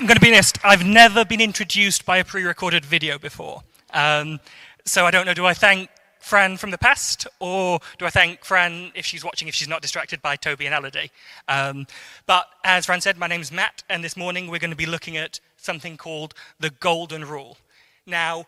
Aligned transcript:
I'm 0.00 0.06
going 0.06 0.14
to 0.14 0.20
be 0.20 0.32
honest, 0.32 0.64
I've 0.64 0.86
never 0.86 1.24
been 1.24 1.40
introduced 1.40 2.06
by 2.06 2.18
a 2.18 2.24
pre 2.24 2.44
recorded 2.44 2.84
video 2.84 3.18
before. 3.18 3.64
Um, 3.92 4.38
so 4.84 5.04
I 5.04 5.10
don't 5.10 5.26
know, 5.26 5.34
do 5.34 5.44
I 5.44 5.54
thank 5.54 5.90
Fran 6.20 6.56
from 6.56 6.70
the 6.70 6.78
past, 6.78 7.26
or 7.40 7.80
do 7.98 8.06
I 8.06 8.10
thank 8.10 8.44
Fran 8.44 8.92
if 8.94 9.04
she's 9.04 9.24
watching, 9.24 9.48
if 9.48 9.56
she's 9.56 9.66
not 9.66 9.82
distracted 9.82 10.22
by 10.22 10.36
Toby 10.36 10.66
and 10.66 10.74
Elodie? 10.76 11.10
Um, 11.48 11.88
but 12.26 12.46
as 12.62 12.86
Fran 12.86 13.00
said, 13.00 13.18
my 13.18 13.26
name's 13.26 13.50
Matt, 13.50 13.82
and 13.90 14.04
this 14.04 14.16
morning 14.16 14.48
we're 14.48 14.60
going 14.60 14.70
to 14.70 14.76
be 14.76 14.86
looking 14.86 15.16
at 15.16 15.40
something 15.56 15.96
called 15.96 16.32
the 16.60 16.70
Golden 16.70 17.24
Rule. 17.24 17.58
Now, 18.06 18.46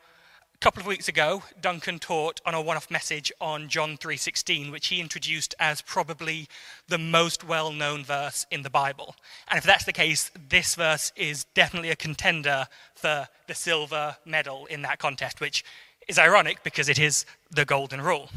couple 0.60 0.82
of 0.82 0.86
weeks 0.86 1.08
ago, 1.08 1.42
Duncan 1.58 1.98
taught 1.98 2.42
on 2.44 2.52
a 2.52 2.60
one-off 2.60 2.90
message 2.90 3.32
on 3.40 3.70
John 3.70 3.96
3:16, 3.96 4.70
which 4.70 4.88
he 4.88 5.00
introduced 5.00 5.54
as 5.58 5.80
probably 5.80 6.48
the 6.86 6.98
most 6.98 7.42
well-known 7.42 8.04
verse 8.04 8.44
in 8.50 8.60
the 8.60 8.68
Bible. 8.68 9.16
And 9.48 9.56
if 9.56 9.64
that's 9.64 9.86
the 9.86 9.92
case, 9.94 10.30
this 10.50 10.74
verse 10.74 11.12
is 11.16 11.44
definitely 11.54 11.88
a 11.88 11.96
contender 11.96 12.68
for 12.94 13.26
the 13.46 13.54
silver 13.54 14.18
medal 14.26 14.66
in 14.66 14.82
that 14.82 14.98
contest, 14.98 15.40
which 15.40 15.64
is 16.08 16.18
ironic 16.18 16.62
because 16.62 16.90
it 16.90 16.98
is 16.98 17.24
the 17.50 17.64
golden 17.64 18.02
rule. 18.02 18.28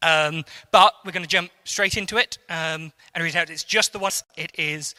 Um, 0.00 0.46
but 0.70 0.94
we're 1.04 1.12
going 1.12 1.24
to 1.24 1.28
jump 1.28 1.50
straight 1.64 1.98
into 1.98 2.16
it 2.16 2.38
um, 2.48 2.90
and 3.14 3.22
read 3.22 3.36
out. 3.36 3.50
It's 3.50 3.64
just 3.64 3.92
the 3.92 3.98
one. 3.98 4.12
It 4.34 4.52
is 4.58 4.94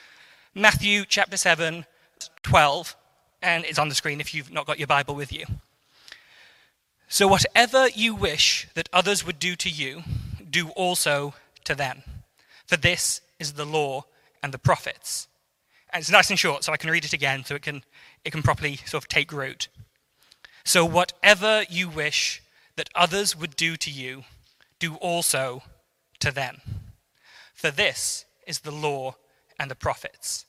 Matthew 0.53 1.05
chapter 1.05 1.37
7, 1.37 1.87
12, 2.43 2.95
and 3.41 3.65
it's 3.65 3.79
on 3.79 3.89
the 3.89 3.95
screen 3.95 4.21
if 4.21 4.35
you've 4.35 4.51
not 4.51 4.67
got 4.67 4.77
your 4.77 4.85
Bible 4.85 5.15
with 5.15 5.33
you. 5.33 5.45
So, 7.13 7.27
whatever 7.27 7.89
you 7.89 8.15
wish 8.15 8.69
that 8.73 8.87
others 8.93 9.25
would 9.25 9.37
do 9.37 9.57
to 9.57 9.69
you, 9.69 10.03
do 10.49 10.69
also 10.69 11.33
to 11.65 11.75
them. 11.75 12.03
For 12.65 12.77
this 12.77 13.19
is 13.37 13.51
the 13.51 13.65
law 13.65 14.05
and 14.41 14.53
the 14.53 14.57
prophets. 14.57 15.27
And 15.91 15.99
it's 15.99 16.09
nice 16.09 16.29
and 16.29 16.39
short, 16.39 16.63
so 16.63 16.71
I 16.71 16.77
can 16.77 16.89
read 16.89 17.03
it 17.03 17.11
again 17.11 17.43
so 17.43 17.53
it 17.53 17.63
can, 17.63 17.83
it 18.23 18.31
can 18.31 18.41
properly 18.41 18.77
sort 18.85 19.03
of 19.03 19.09
take 19.09 19.33
root. 19.33 19.67
So, 20.63 20.85
whatever 20.85 21.65
you 21.69 21.89
wish 21.89 22.41
that 22.77 22.89
others 22.95 23.35
would 23.35 23.57
do 23.57 23.75
to 23.75 23.91
you, 23.91 24.23
do 24.79 24.95
also 24.95 25.63
to 26.19 26.31
them. 26.31 26.61
For 27.53 27.71
this 27.71 28.23
is 28.47 28.59
the 28.59 28.71
law 28.71 29.15
and 29.59 29.69
the 29.69 29.75
prophets. 29.75 30.45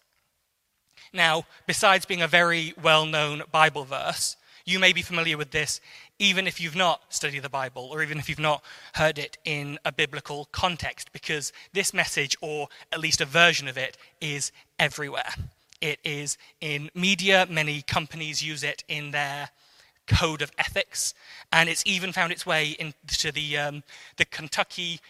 Now, 1.13 1.43
besides 1.67 2.07
being 2.07 2.23
a 2.23 2.29
very 2.29 2.73
well 2.81 3.05
known 3.05 3.43
Bible 3.51 3.85
verse, 3.85 4.37
you 4.65 4.79
may 4.79 4.93
be 4.93 5.03
familiar 5.03 5.37
with 5.37 5.51
this 5.51 5.81
even 6.23 6.47
if 6.47 6.61
you've 6.61 6.77
not 6.77 7.03
studied 7.09 7.43
the 7.43 7.49
Bible 7.49 7.89
or 7.91 8.01
even 8.01 8.17
if 8.17 8.29
you've 8.29 8.39
not 8.39 8.63
heard 8.95 9.19
it 9.19 9.39
in 9.45 9.77
a 9.85 9.91
biblical 9.91 10.49
context, 10.53 11.13
because 11.13 11.53
this 11.73 11.93
message, 11.93 12.37
or 12.41 12.69
at 12.93 13.01
least 13.01 13.21
a 13.21 13.25
version 13.25 13.67
of 13.67 13.77
it, 13.77 13.97
is 14.21 14.53
everywhere. 14.79 15.35
It 15.81 15.99
is 16.05 16.39
in 16.61 16.91
media, 16.95 17.49
many 17.51 17.83
companies 17.83 18.41
use 18.41 18.63
it 18.63 18.85
in 18.87 19.11
their 19.11 19.51
code 20.07 20.43
of 20.43 20.53
ethics, 20.59 21.13
and 21.53 21.69
it's 21.69 21.83
even 21.85 22.13
found 22.13 22.31
its 22.31 22.47
way 22.47 22.77
into 22.79 23.33
the, 23.33 23.59
um, 23.59 23.83
the 24.17 24.25
Kentucky 24.25 25.01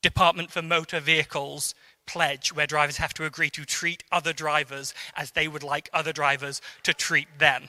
Department 0.00 0.50
for 0.50 0.62
Motor 0.62 1.00
Vehicles 1.00 1.74
pledge, 2.06 2.54
where 2.54 2.66
drivers 2.66 2.96
have 2.96 3.12
to 3.14 3.24
agree 3.24 3.50
to 3.50 3.64
treat 3.64 4.04
other 4.10 4.32
drivers 4.32 4.94
as 5.16 5.32
they 5.32 5.48
would 5.48 5.62
like 5.62 5.90
other 5.92 6.12
drivers 6.12 6.62
to 6.84 6.94
treat 6.94 7.28
them. 7.38 7.68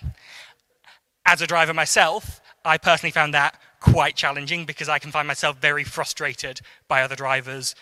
As 1.30 1.42
a 1.42 1.48
driver 1.48 1.74
myself, 1.74 2.40
I 2.64 2.78
personally 2.78 3.12
found 3.12 3.34
that 3.34 3.60
quite 3.82 4.16
challenging 4.16 4.64
because 4.64 4.88
I 4.88 4.98
can 4.98 5.12
find 5.12 5.28
myself 5.28 5.58
very 5.58 5.84
frustrated 5.84 6.62
by 6.88 7.02
other 7.02 7.18
drivers 7.18 7.76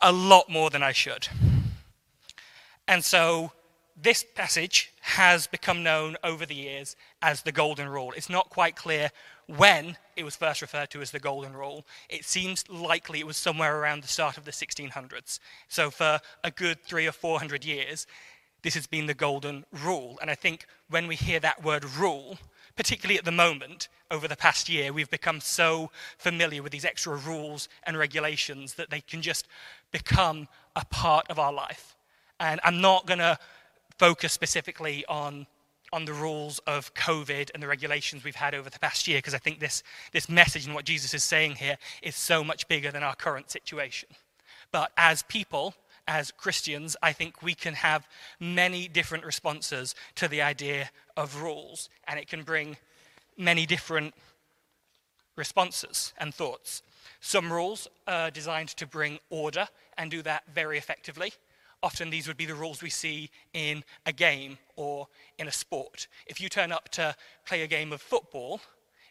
a 0.00 0.10
lot 0.10 0.48
more 0.48 0.70
than 0.70 0.82
I 0.82 0.92
should. 0.92 1.28
And 2.88 3.04
so 3.04 3.52
this 4.00 4.24
passage 4.34 4.94
has 5.02 5.46
become 5.46 5.82
known 5.82 6.16
over 6.24 6.46
the 6.46 6.54
years 6.54 6.96
as 7.20 7.42
the 7.42 7.52
Golden 7.52 7.86
Rule. 7.90 8.14
It's 8.16 8.30
not 8.30 8.48
quite 8.48 8.76
clear 8.76 9.10
when 9.46 9.98
it 10.16 10.24
was 10.24 10.34
first 10.34 10.62
referred 10.62 10.88
to 10.92 11.02
as 11.02 11.10
the 11.10 11.20
Golden 11.20 11.52
Rule. 11.52 11.84
It 12.08 12.24
seems 12.24 12.66
likely 12.70 13.20
it 13.20 13.26
was 13.26 13.36
somewhere 13.36 13.78
around 13.78 14.04
the 14.04 14.08
start 14.08 14.38
of 14.38 14.46
the 14.46 14.52
1600s. 14.52 15.38
So 15.68 15.90
for 15.90 16.18
a 16.42 16.50
good 16.50 16.82
three 16.82 17.06
or 17.06 17.12
four 17.12 17.40
hundred 17.40 17.62
years, 17.62 18.06
this 18.62 18.72
has 18.72 18.86
been 18.86 19.04
the 19.04 19.12
Golden 19.12 19.66
Rule. 19.70 20.18
And 20.22 20.30
I 20.30 20.34
think 20.34 20.64
when 20.88 21.06
we 21.06 21.14
hear 21.14 21.40
that 21.40 21.62
word 21.62 21.84
rule, 21.84 22.38
particularly 22.76 23.18
at 23.18 23.24
the 23.24 23.32
moment, 23.32 23.88
over 24.10 24.28
the 24.28 24.36
past 24.36 24.68
year, 24.68 24.92
we've 24.92 25.10
become 25.10 25.40
so 25.40 25.90
familiar 26.18 26.62
with 26.62 26.72
these 26.72 26.84
extra 26.84 27.16
rules 27.16 27.68
and 27.84 27.96
regulations 27.96 28.74
that 28.74 28.90
they 28.90 29.00
can 29.00 29.22
just 29.22 29.48
become 29.90 30.48
a 30.76 30.84
part 30.84 31.26
of 31.30 31.38
our 31.38 31.52
life. 31.52 31.96
And 32.38 32.60
I'm 32.62 32.80
not 32.80 33.06
going 33.06 33.18
to 33.18 33.38
focus 33.98 34.32
specifically 34.32 35.04
on, 35.06 35.46
on 35.92 36.04
the 36.04 36.12
rules 36.12 36.58
of 36.60 36.92
COVID 36.94 37.50
and 37.54 37.62
the 37.62 37.66
regulations 37.66 38.22
we've 38.22 38.36
had 38.36 38.54
over 38.54 38.70
the 38.70 38.78
past 38.78 39.08
year, 39.08 39.18
because 39.18 39.34
I 39.34 39.38
think 39.38 39.58
this, 39.58 39.82
this 40.12 40.28
message 40.28 40.66
and 40.66 40.74
what 40.74 40.84
Jesus 40.84 41.14
is 41.14 41.24
saying 41.24 41.56
here 41.56 41.78
is 42.02 42.14
so 42.14 42.44
much 42.44 42.68
bigger 42.68 42.90
than 42.90 43.02
our 43.02 43.16
current 43.16 43.50
situation. 43.50 44.10
But 44.70 44.92
as 44.96 45.22
people, 45.22 45.74
as 46.08 46.30
Christians, 46.30 46.96
I 47.02 47.12
think 47.12 47.42
we 47.42 47.54
can 47.54 47.74
have 47.74 48.06
many 48.38 48.88
different 48.88 49.24
responses 49.24 49.94
to 50.16 50.28
the 50.28 50.42
idea 50.42 50.90
of 51.16 51.42
rules, 51.42 51.88
and 52.06 52.18
it 52.18 52.28
can 52.28 52.42
bring 52.42 52.76
many 53.36 53.66
different 53.66 54.14
responses 55.36 56.12
and 56.18 56.34
thoughts. 56.34 56.82
Some 57.20 57.52
rules 57.52 57.88
are 58.06 58.30
designed 58.30 58.70
to 58.70 58.86
bring 58.86 59.18
order 59.30 59.68
and 59.98 60.10
do 60.10 60.22
that 60.22 60.44
very 60.52 60.78
effectively. 60.78 61.32
Often 61.82 62.10
these 62.10 62.26
would 62.26 62.36
be 62.36 62.46
the 62.46 62.54
rules 62.54 62.82
we 62.82 62.90
see 62.90 63.30
in 63.52 63.84
a 64.06 64.12
game 64.12 64.58
or 64.76 65.08
in 65.38 65.46
a 65.46 65.52
sport. 65.52 66.08
If 66.26 66.40
you 66.40 66.48
turn 66.48 66.72
up 66.72 66.88
to 66.90 67.14
play 67.44 67.62
a 67.62 67.66
game 67.66 67.92
of 67.92 68.00
football, 68.00 68.60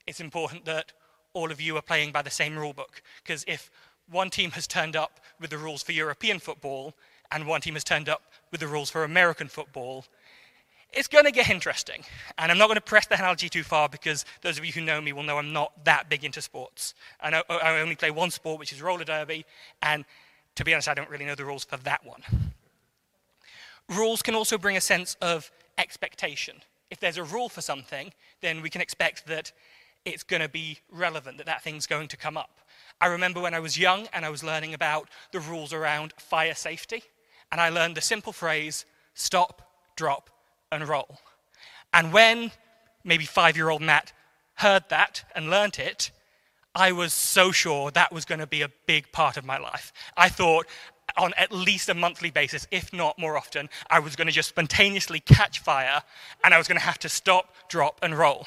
it's 0.08 0.20
important 0.20 0.66
that 0.66 0.92
all 1.34 1.52
of 1.52 1.62
you 1.62 1.78
are 1.78 1.82
playing 1.82 2.12
by 2.12 2.22
the 2.22 2.30
same 2.30 2.58
rule 2.58 2.74
book. 2.74 3.02
Because 3.24 3.44
if 3.48 3.70
one 4.10 4.30
team 4.30 4.52
has 4.52 4.68
turned 4.68 4.96
up 4.96 5.20
with 5.40 5.50
the 5.50 5.58
rules 5.58 5.84
for 5.84 5.92
European 5.92 6.40
football 6.40 6.94
and 7.32 7.48
one 7.48 7.62
team 7.62 7.74
has 7.74 7.84
turned 7.84 8.10
up 8.10 8.22
with 8.52 8.60
the 8.60 8.68
rules 8.68 8.90
for 8.90 9.04
American 9.04 9.48
football, 9.48 10.06
it's 10.94 11.08
going 11.08 11.26
to 11.26 11.32
get 11.32 11.50
interesting. 11.50 12.04
And 12.38 12.52
I'm 12.52 12.58
not 12.58 12.68
going 12.68 12.76
to 12.76 12.82
press 12.82 13.08
the 13.08 13.16
analogy 13.16 13.50
too 13.50 13.64
far 13.64 13.90
because 13.90 14.26
those 14.42 14.58
of 14.58 14.66
you 14.66 14.72
who 14.72 14.82
know 14.82 15.02
me 15.02 15.12
will 15.12 15.24
know 15.24 15.38
I'm 15.38 15.52
not 15.52 15.84
that 15.86 16.10
big 16.10 16.24
into 16.24 16.42
sports. 16.42 16.94
I, 17.22 17.44
I 17.50 17.80
only 17.80 17.96
play 17.96 18.12
one 18.12 18.32
sport, 18.32 18.60
which 18.60 18.72
is 18.72 18.82
roller 18.82 19.04
derby, 19.04 19.46
and 19.82 20.06
to 20.56 20.64
be 20.64 20.74
honest, 20.74 20.88
I 20.88 20.94
don't 20.94 21.10
really 21.10 21.26
know 21.26 21.36
the 21.36 21.46
rules 21.46 21.66
for 21.66 21.78
that 21.78 22.06
one. 22.06 22.22
Rules 23.90 24.22
can 24.22 24.36
also 24.36 24.58
bring 24.58 24.78
a 24.78 24.82
sense 24.82 25.16
of 25.22 25.52
expectation. 25.78 26.62
If 26.90 27.00
there's 27.00 27.18
a 27.18 27.24
rule 27.24 27.50
for 27.50 27.62
something, 27.62 28.14
then 28.42 28.62
we 28.62 28.70
can 28.70 28.82
expect 28.82 29.28
that 29.28 29.52
it's 30.06 30.24
going 30.24 30.42
to 30.42 30.50
be 30.50 30.80
relevant, 30.92 31.38
that 31.38 31.46
that 31.48 31.62
thing's 31.62 31.86
going 31.88 32.08
to 32.08 32.18
come 32.18 32.38
up. 32.38 32.62
I 33.02 33.08
remember 33.08 33.40
when 33.40 33.54
I 33.54 33.60
was 33.60 33.78
young 33.78 34.08
and 34.14 34.26
I 34.26 34.30
was 34.30 34.44
learning 34.44 34.74
about 34.74 35.10
the 35.32 35.40
rules 35.40 35.74
around 35.74 36.14
fire 36.18 36.56
safety, 36.56 37.04
and 37.52 37.60
I 37.62 37.70
learned 37.70 37.96
the 37.96 38.02
simple 38.02 38.34
phrase 38.34 38.86
stop, 39.14 39.62
drop, 39.96 40.30
and 40.72 40.88
roll. 40.88 41.20
And 41.94 42.12
when 42.12 42.52
maybe 43.04 43.26
five 43.26 43.56
year 43.56 43.70
old 43.70 43.82
Matt 43.82 44.12
heard 44.56 44.84
that 44.90 45.24
and 45.36 45.50
learnt 45.50 45.80
it, 45.80 46.12
I 46.74 46.92
was 46.92 47.14
so 47.14 47.52
sure 47.52 47.92
that 47.92 48.12
was 48.12 48.26
going 48.26 48.40
to 48.40 48.48
be 48.48 48.62
a 48.62 48.70
big 48.86 49.12
part 49.12 49.38
of 49.38 49.46
my 49.46 49.58
life. 49.58 49.94
I 50.18 50.28
thought 50.28 50.68
on 51.18 51.34
at 51.38 51.52
least 51.52 51.88
a 51.88 51.94
monthly 51.94 52.32
basis, 52.32 52.68
if 52.72 52.92
not 52.92 53.18
more 53.18 53.38
often, 53.38 53.70
I 53.90 54.00
was 54.00 54.16
going 54.16 54.28
to 54.28 54.34
just 54.34 54.50
spontaneously 54.50 55.22
catch 55.22 55.60
fire 55.60 56.02
and 56.44 56.54
I 56.54 56.58
was 56.58 56.68
going 56.68 56.80
to 56.80 56.86
have 56.86 57.00
to 57.00 57.10
stop, 57.10 57.56
drop, 57.70 58.00
and 58.02 58.18
roll. 58.18 58.46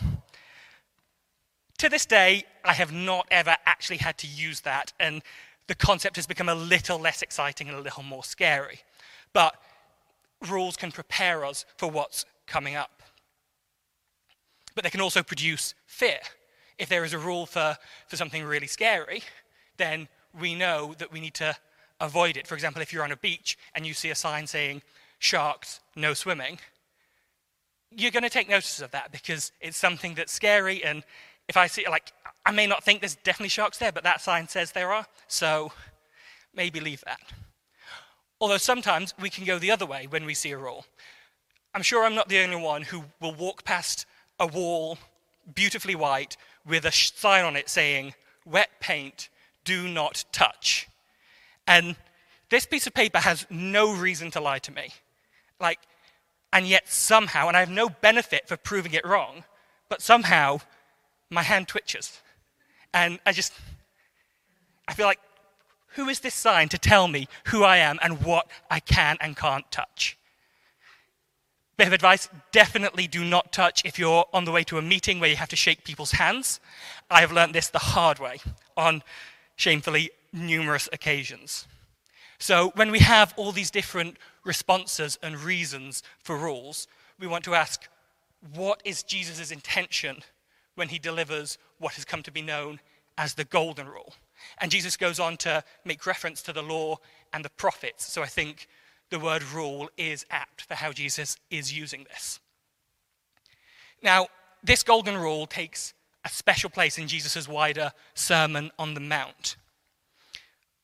To 1.79 1.89
this 1.89 2.07
day, 2.07 2.45
I 2.65 2.73
have 2.73 2.93
not 2.93 3.29
ever 3.31 3.57
actually 3.65 3.99
had 3.99 4.19
to 4.19 4.27
use 4.27 4.61
that, 4.63 4.93
and 4.99 5.23
the 5.69 5.77
concept 5.77 6.17
has 6.17 6.27
become 6.27 6.49
a 6.49 6.55
little 6.55 6.99
less 6.99 7.23
exciting 7.23 7.69
and 7.69 7.77
a 7.77 7.81
little 7.81 8.03
more 8.03 8.25
scary. 8.25 8.81
But 9.33 9.55
rules 10.49 10.77
can 10.77 10.91
prepare 10.91 11.45
us 11.45 11.65
for 11.77 11.89
what's 11.89 12.25
coming 12.47 12.75
up. 12.75 13.03
But 14.75 14.83
they 14.83 14.91
can 14.91 15.01
also 15.01 15.23
produce 15.23 15.75
fear. 15.87 16.19
If 16.79 16.89
there 16.89 17.05
is 17.05 17.13
a 17.13 17.19
rule 17.19 17.47
for, 17.47 17.77
for 18.09 18.17
something 18.17 18.45
really 18.45 18.67
scary, 18.67 19.23
then 19.77 20.09
we 20.39 20.57
know 20.57 20.95
that 20.99 21.13
we 21.13 21.21
need 21.21 21.35
to 21.35 21.57
avoid 22.01 22.37
it. 22.37 22.47
For 22.47 22.55
example, 22.55 22.83
if 22.83 22.93
you're 22.93 23.05
on 23.05 23.13
a 23.13 23.17
beach 23.17 23.57
and 23.75 23.87
you 23.87 23.95
see 23.95 24.11
a 24.11 24.15
sign 24.17 24.49
saying, 24.49 24.83
sharks, 25.21 25.81
no 25.95 26.13
swimming, 26.15 26.59
you're 27.91 28.11
going 28.11 28.23
to 28.25 28.31
take 28.31 28.49
notice 28.49 28.81
of 28.81 28.91
that 28.91 29.13
because 29.13 29.53
it's 29.61 29.77
something 29.77 30.15
that's 30.15 30.33
scary. 30.33 30.85
And 30.85 31.05
if 31.49 31.57
I 31.57 31.67
see, 31.67 31.87
like, 31.89 32.13
I 32.45 32.51
may 32.51 32.67
not 32.67 32.85
think 32.85 33.01
there's 33.01 33.17
definitely 33.17 33.49
sharks 33.49 33.79
there, 33.79 33.93
but 33.93 34.05
that 34.05 34.21
sign 34.21 34.49
says 34.49 34.73
there 34.73 34.93
are. 34.93 35.07
So 35.27 35.73
maybe 36.55 36.81
leave 36.81 37.03
that. 37.07 37.21
Although 38.41 38.59
sometimes 38.59 39.15
we 39.21 39.31
can 39.31 39.45
go 39.45 39.59
the 39.59 39.71
other 39.71 39.87
way 39.87 40.07
when 40.09 40.25
we 40.25 40.35
see 40.35 40.53
a 40.53 40.59
rule. 40.59 40.87
I'm 41.75 41.83
sure 41.83 42.05
I'm 42.05 42.15
not 42.15 42.29
the 42.29 42.39
only 42.39 42.57
one 42.57 42.83
who 42.83 43.05
will 43.21 43.35
walk 43.35 43.65
past 43.65 44.07
a 44.39 44.47
wall, 44.47 44.99
beautifully 45.55 45.95
white, 45.95 46.37
with 46.67 46.85
a 46.85 46.93
sign 46.93 47.45
on 47.45 47.57
it 47.57 47.69
saying, 47.69 48.15
wet 48.45 48.71
paint, 48.81 49.29
do 49.65 49.89
not 49.89 50.25
touch. 50.33 50.89
And 51.67 51.97
this 52.51 52.67
piece 52.67 52.87
of 52.87 52.95
paper 52.95 53.19
has 53.19 53.47
no 53.51 53.95
reason 53.95 54.31
to 54.33 54.41
lie 54.41 54.61
to 54.61 54.73
me. 54.73 54.91
Like, 55.61 55.81
And 56.53 56.67
yet, 56.67 56.89
somehow, 56.89 57.49
and 57.49 57.57
I 57.57 57.61
have 57.61 57.71
no 57.71 57.89
benefit 57.89 58.49
for 58.49 58.57
proving 58.57 58.95
it 58.95 59.07
wrong, 59.07 59.45
but 59.89 60.01
somehow 60.01 60.61
my 61.31 61.43
hand 61.43 61.69
twitches. 61.69 62.21
And 62.95 63.19
I 63.27 63.33
just, 63.33 63.53
I 64.87 64.95
feel 64.95 65.07
like, 65.07 65.21
who 65.93 66.09
is 66.09 66.21
this 66.21 66.35
sign 66.35 66.69
to 66.69 66.79
tell 66.79 67.09
me 67.09 67.29
who 67.47 67.65
I 67.65 67.79
am 67.79 67.99
and 68.03 68.23
what 68.23 68.47
I 68.71 68.81
can 68.81 69.17
and 69.21 69.37
can't 69.37 69.71
touch? 69.71 70.17
Bit 71.77 71.87
of 71.87 71.93
advice 71.93 72.29
definitely 72.51 73.07
do 73.07 73.25
not 73.25 73.53
touch 73.53 73.85
if 73.85 73.99
you're 73.99 74.25
on 74.33 74.45
the 74.45 74.51
way 74.51 74.65
to 74.65 74.79
a 74.79 74.83
meeting 74.83 75.21
where 75.21 75.31
you 75.31 75.37
have 75.37 75.49
to 75.51 75.57
shake 75.57 75.85
people's 75.85 76.13
hands. 76.13 76.59
I 77.09 77.21
have 77.21 77.31
learned 77.31 77.55
this 77.55 77.69
the 77.69 77.79
hard 77.79 78.19
way 78.19 78.41
on 78.77 79.03
shamefully 79.55 80.11
numerous 80.33 80.89
occasions. 80.93 81.67
So, 82.41 82.71
when 82.75 82.91
we 82.91 83.01
have 83.01 83.35
all 83.37 83.53
these 83.53 83.71
different 83.71 84.17
responses 84.45 85.19
and 85.23 85.39
reasons 85.39 86.03
for 86.23 86.37
rules, 86.37 86.87
we 87.19 87.27
want 87.27 87.45
to 87.45 87.55
ask 87.55 87.89
what 88.55 88.81
is 88.85 89.03
Jesus' 89.03 89.51
intention 89.51 90.23
when 90.79 90.89
he 90.89 90.99
delivers 90.99 91.59
what 91.79 91.95
has 91.95 92.05
come 92.05 92.23
to 92.23 92.31
be 92.31 92.43
known 92.43 92.81
as 93.17 93.35
the 93.35 93.45
Golden 93.45 93.89
Rule? 93.89 94.15
And 94.59 94.71
Jesus 94.71 94.97
goes 94.97 95.19
on 95.19 95.37
to 95.39 95.65
make 95.85 96.07
reference 96.07 96.41
to 96.43 96.53
the 96.53 96.63
law 96.63 96.99
and 97.33 97.45
the 97.45 97.51
prophets. 97.51 98.11
So, 98.11 98.23
I 98.23 98.27
think 98.27 98.69
the 99.11 99.19
word 99.19 99.43
rule 99.43 99.91
is 99.97 100.25
apt 100.31 100.63
for 100.63 100.75
how 100.75 100.93
Jesus 100.93 101.37
is 101.51 101.77
using 101.77 102.05
this. 102.05 102.41
Now, 104.03 104.29
this 104.63 104.83
Golden 104.83 105.17
Rule 105.17 105.47
takes 105.47 105.95
a 106.25 106.29
special 106.29 106.71
place 106.71 106.99
in 106.99 107.09
Jesus' 107.09 107.49
wider 107.49 107.93
Sermon 108.15 108.71
on 108.79 108.95
the 108.95 109.01
Mount 109.01 109.57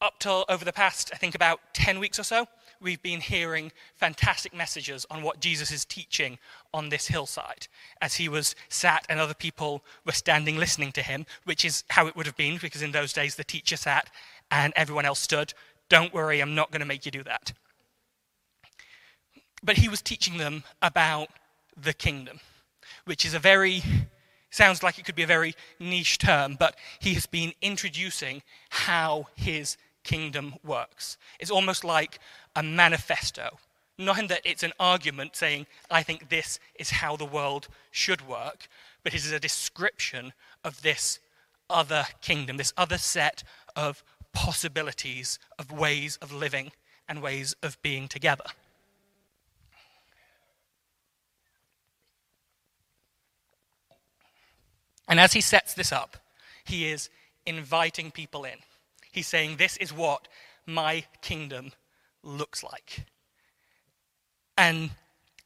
up 0.01 0.19
till 0.19 0.45
over 0.49 0.65
the 0.65 0.73
past, 0.73 1.11
I 1.13 1.17
think, 1.17 1.35
about 1.35 1.61
10 1.73 1.99
weeks 1.99 2.19
or 2.19 2.25
so, 2.25 2.47
we've 2.85 3.03
been 3.03 3.21
hearing 3.21 3.73
fantastic 3.97 4.55
messages 4.55 5.07
on 5.11 5.23
what 5.23 5.41
Jesus 5.41 5.73
is 5.73 5.85
teaching 5.85 6.39
on 6.73 6.91
this 6.91 7.09
hillside 7.09 7.67
as 8.01 8.15
he 8.15 8.29
was 8.29 8.55
sat 8.69 9.07
and 9.09 9.19
other 9.19 9.35
people 9.35 9.83
were 10.05 10.13
standing 10.13 10.59
listening 10.59 10.93
to 10.93 11.03
him, 11.03 11.25
which 11.45 11.65
is 11.65 11.83
how 11.89 12.07
it 12.07 12.15
would 12.15 12.27
have 12.27 12.37
been 12.37 12.59
because 12.59 12.83
in 12.83 12.93
those 12.93 13.13
days 13.13 13.35
the 13.35 13.43
teacher 13.43 13.77
sat 13.77 14.11
and 14.51 14.73
everyone 14.77 15.07
else 15.07 15.19
stood. 15.19 15.55
Don't 15.89 16.13
worry, 16.13 16.41
I'm 16.41 16.55
not 16.55 16.71
going 16.71 16.81
to 16.81 16.87
make 16.87 17.07
you 17.07 17.11
do 17.11 17.23
that. 17.25 17.55
But 19.63 19.79
he 19.79 19.89
was 19.89 20.03
teaching 20.03 20.37
them 20.37 20.63
about 20.83 21.29
the 21.77 21.95
kingdom, 21.95 22.41
which 23.07 23.25
is 23.25 23.33
a 23.33 23.39
very 23.39 23.83
sounds 24.51 24.85
like 24.85 24.99
it 24.99 25.05
could 25.05 25.17
be 25.17 25.25
a 25.25 25.27
very 25.27 25.55
niche 25.81 26.19
term, 26.19 26.55
but 26.57 26.77
he 27.01 27.15
has 27.15 27.27
been 27.27 27.53
introducing 27.61 28.43
how 28.69 29.27
his 29.35 29.77
kingdom 30.05 30.55
works. 30.63 31.17
It's 31.41 31.51
almost 31.51 31.83
like 31.83 32.21
a 32.55 32.63
manifesto. 32.63 33.59
Not 33.97 34.19
in 34.19 34.27
that 34.29 34.41
it's 34.45 34.63
an 34.63 34.73
argument 34.81 35.37
saying, 35.37 35.67
I 35.91 36.03
think 36.03 36.29
this 36.29 36.59
is 36.77 36.91
how 36.91 37.17
the 37.17 37.25
world 37.25 37.69
should 37.91 38.27
work, 38.27 38.67
but 39.03 39.15
it 39.15 39.25
is 39.25 39.33
a 39.33 39.39
description 39.39 40.33
of 40.65 40.83
this 40.83 41.21
other 41.71 42.07
kingdom, 42.21 42.57
this 42.57 42.73
other 42.77 42.99
set 42.99 43.45
of 43.77 44.03
possibilities, 44.33 45.39
of 45.59 45.71
ways 45.71 46.19
of 46.21 46.33
living 46.33 46.73
and 47.09 47.23
ways 47.23 47.55
of 47.63 47.81
being 47.83 48.09
together. 48.09 48.45
And 55.07 55.21
as 55.21 55.35
he 55.35 55.41
sets 55.41 55.75
this 55.75 55.93
up, 55.93 56.17
he 56.65 56.91
is 56.91 57.11
inviting 57.47 58.11
people 58.11 58.45
in. 58.45 58.57
He's 59.13 59.29
saying, 59.29 59.57
This 59.57 59.77
is 59.77 59.93
what 59.93 60.29
my 60.67 61.05
kingdom 61.21 61.73
looks 62.25 62.63
like. 62.63 63.07
And 64.57 64.91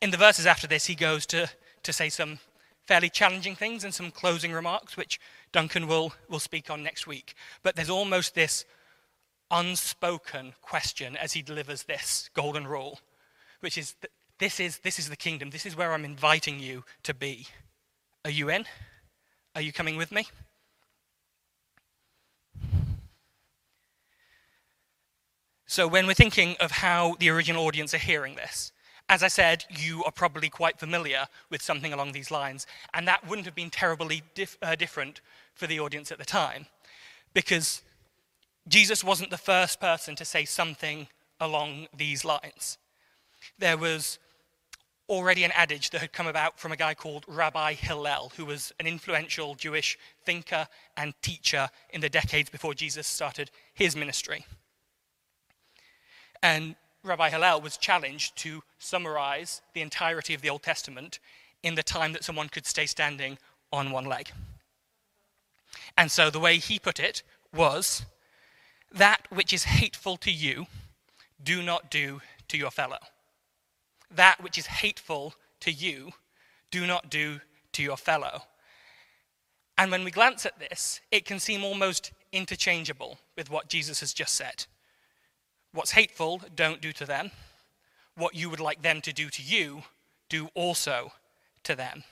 in 0.01 0.11
the 0.11 0.17
verses 0.17 0.47
after 0.47 0.67
this, 0.67 0.87
he 0.87 0.95
goes 0.95 1.27
to, 1.27 1.49
to 1.83 1.93
say 1.93 2.09
some 2.09 2.39
fairly 2.87 3.11
challenging 3.11 3.55
things 3.55 3.85
and 3.85 3.93
some 3.93 4.11
closing 4.11 4.53
remarks, 4.53 4.97
which 4.97 5.21
Duncan 5.53 5.87
will, 5.87 6.13
will 6.29 6.39
speak 6.39 6.71
on 6.71 6.83
next 6.83 7.07
week. 7.07 7.35
But 7.63 7.77
there's 7.77 7.91
almost 7.91 8.35
this 8.35 8.65
unspoken 9.51 10.55
question 10.63 11.17
as 11.17 11.33
he 11.33 11.43
delivers 11.43 11.85
this 11.85 12.31
golden 12.35 12.67
rule, 12.67 13.01
which 13.61 13.79
is 13.79 13.95
this 14.39 14.61
is 14.61 14.79
this 14.79 14.99
is 14.99 15.09
the 15.09 15.17
kingdom. 15.17 15.51
This 15.51 15.67
is 15.67 15.77
where 15.77 15.93
I'm 15.93 16.05
inviting 16.05 16.61
you 16.61 16.85
to 17.03 17.13
be. 17.13 17.49
Are 18.25 18.31
you 18.31 18.49
in? 18.49 18.65
Are 19.55 19.61
you 19.61 19.73
coming 19.73 19.97
with 19.97 20.13
me? 20.13 20.27
So, 25.71 25.87
when 25.87 26.07
we're 26.07 26.15
thinking 26.15 26.57
of 26.61 26.71
how 26.71 27.17
the 27.21 27.29
original 27.29 27.67
audience 27.67 27.93
are 27.93 27.99
hearing 27.99 28.37
this, 28.37 28.73
as 29.11 29.23
I 29.23 29.29
said, 29.29 29.67
you 29.69 30.03
are 30.05 30.11
probably 30.11 30.49
quite 30.49 30.81
familiar 30.81 31.27
with 31.51 31.61
something 31.61 31.93
along 31.93 32.13
these 32.13 32.31
lines, 32.31 32.67
and 32.95 33.07
that 33.07 33.29
wouldn't 33.29 33.45
have 33.45 33.55
been 33.55 33.69
terribly 33.69 34.23
dif- 34.35 34.57
uh, 34.63 34.77
different 34.77 35.21
for 35.53 35.67
the 35.67 35.79
audience 35.79 36.11
at 36.11 36.17
the 36.17 36.25
time, 36.25 36.65
because 37.35 37.83
Jesus 38.67 39.05
wasn't 39.05 39.29
the 39.29 39.37
first 39.37 39.79
person 39.79 40.17
to 40.17 40.25
say 40.25 40.47
something 40.47 41.07
along 41.39 41.89
these 41.95 42.25
lines. 42.25 42.79
There 43.59 43.77
was 43.77 44.19
already 45.07 45.45
an 45.45 45.53
adage 45.55 45.91
that 45.91 46.01
had 46.01 46.15
come 46.15 46.27
about 46.27 46.59
from 46.59 46.73
a 46.73 46.77
guy 46.77 46.95
called 46.95 47.27
Rabbi 47.29 47.75
Hillel, 47.75 48.33
who 48.39 48.47
was 48.47 48.73
an 48.81 48.87
influential 48.87 49.55
Jewish 49.55 49.99
thinker 50.25 50.67
and 50.97 51.13
teacher 51.21 51.69
in 51.91 52.01
the 52.01 52.09
decades 52.09 52.49
before 52.49 52.73
Jesus 52.73 53.07
started 53.07 53.51
his 53.75 53.95
ministry. 53.95 54.47
And 56.43 56.77
Rabbi 57.03 57.31
Hillel 57.31 57.61
was 57.61 57.77
challenged 57.77 58.37
to 58.39 58.63
summarize 58.79 59.63
the 59.75 59.83
entirety 59.83 60.35
of 60.35 60.43
the 60.43 60.51
Old 60.51 60.63
Testament 60.63 61.19
in 61.63 61.75
the 61.75 61.83
time 61.83 62.13
that 62.13 62.25
someone 62.25 62.49
could 62.49 62.67
stay 62.67 62.87
standing 62.87 63.39
on 63.73 63.91
one 63.91 64.05
leg. 64.05 64.31
And 65.97 66.11
so 66.11 66.31
the 66.31 66.41
way 66.41 66.59
he 66.59 66.79
put 66.79 67.01
it 67.01 67.23
was 67.53 68.05
that 68.93 69.27
which 69.31 69.53
is 69.53 69.65
hateful 69.65 70.17
to 70.19 70.31
you, 70.31 70.67
do 71.43 71.63
not 71.63 71.91
do 71.91 72.21
to 72.49 72.57
your 72.57 72.71
fellow. 72.71 72.99
That 74.11 74.43
which 74.43 74.57
is 74.59 74.67
hateful 74.67 75.35
to 75.61 75.71
you, 75.71 76.13
do 76.71 76.87
not 76.87 77.11
do 77.11 77.41
to 77.73 77.83
your 77.83 77.97
fellow. 77.97 78.43
And 79.77 79.91
when 79.91 80.05
we 80.05 80.11
glance 80.11 80.47
at 80.47 80.59
this, 80.59 81.01
it 81.11 81.25
can 81.25 81.39
seem 81.39 81.63
almost 81.63 82.13
interchangeable 82.33 83.19
with 83.37 83.51
what 83.51 83.69
Jesus 83.69 84.01
has 84.01 84.13
just 84.13 84.35
said. 84.35 84.67
What's 85.73 85.93
hateful, 85.93 86.41
don't 86.55 86.81
do 86.81 86.93
to 86.93 87.05
them. 87.05 87.31
What 88.17 88.35
you 88.35 88.51
would 88.51 88.61
like 88.61 88.83
them 88.83 89.01
to 89.03 89.13
do 89.13 89.29
to 89.31 89.43
you, 89.43 89.83
do 90.29 90.49
also 90.55 91.13
to 91.65 91.75
them. 91.75 92.05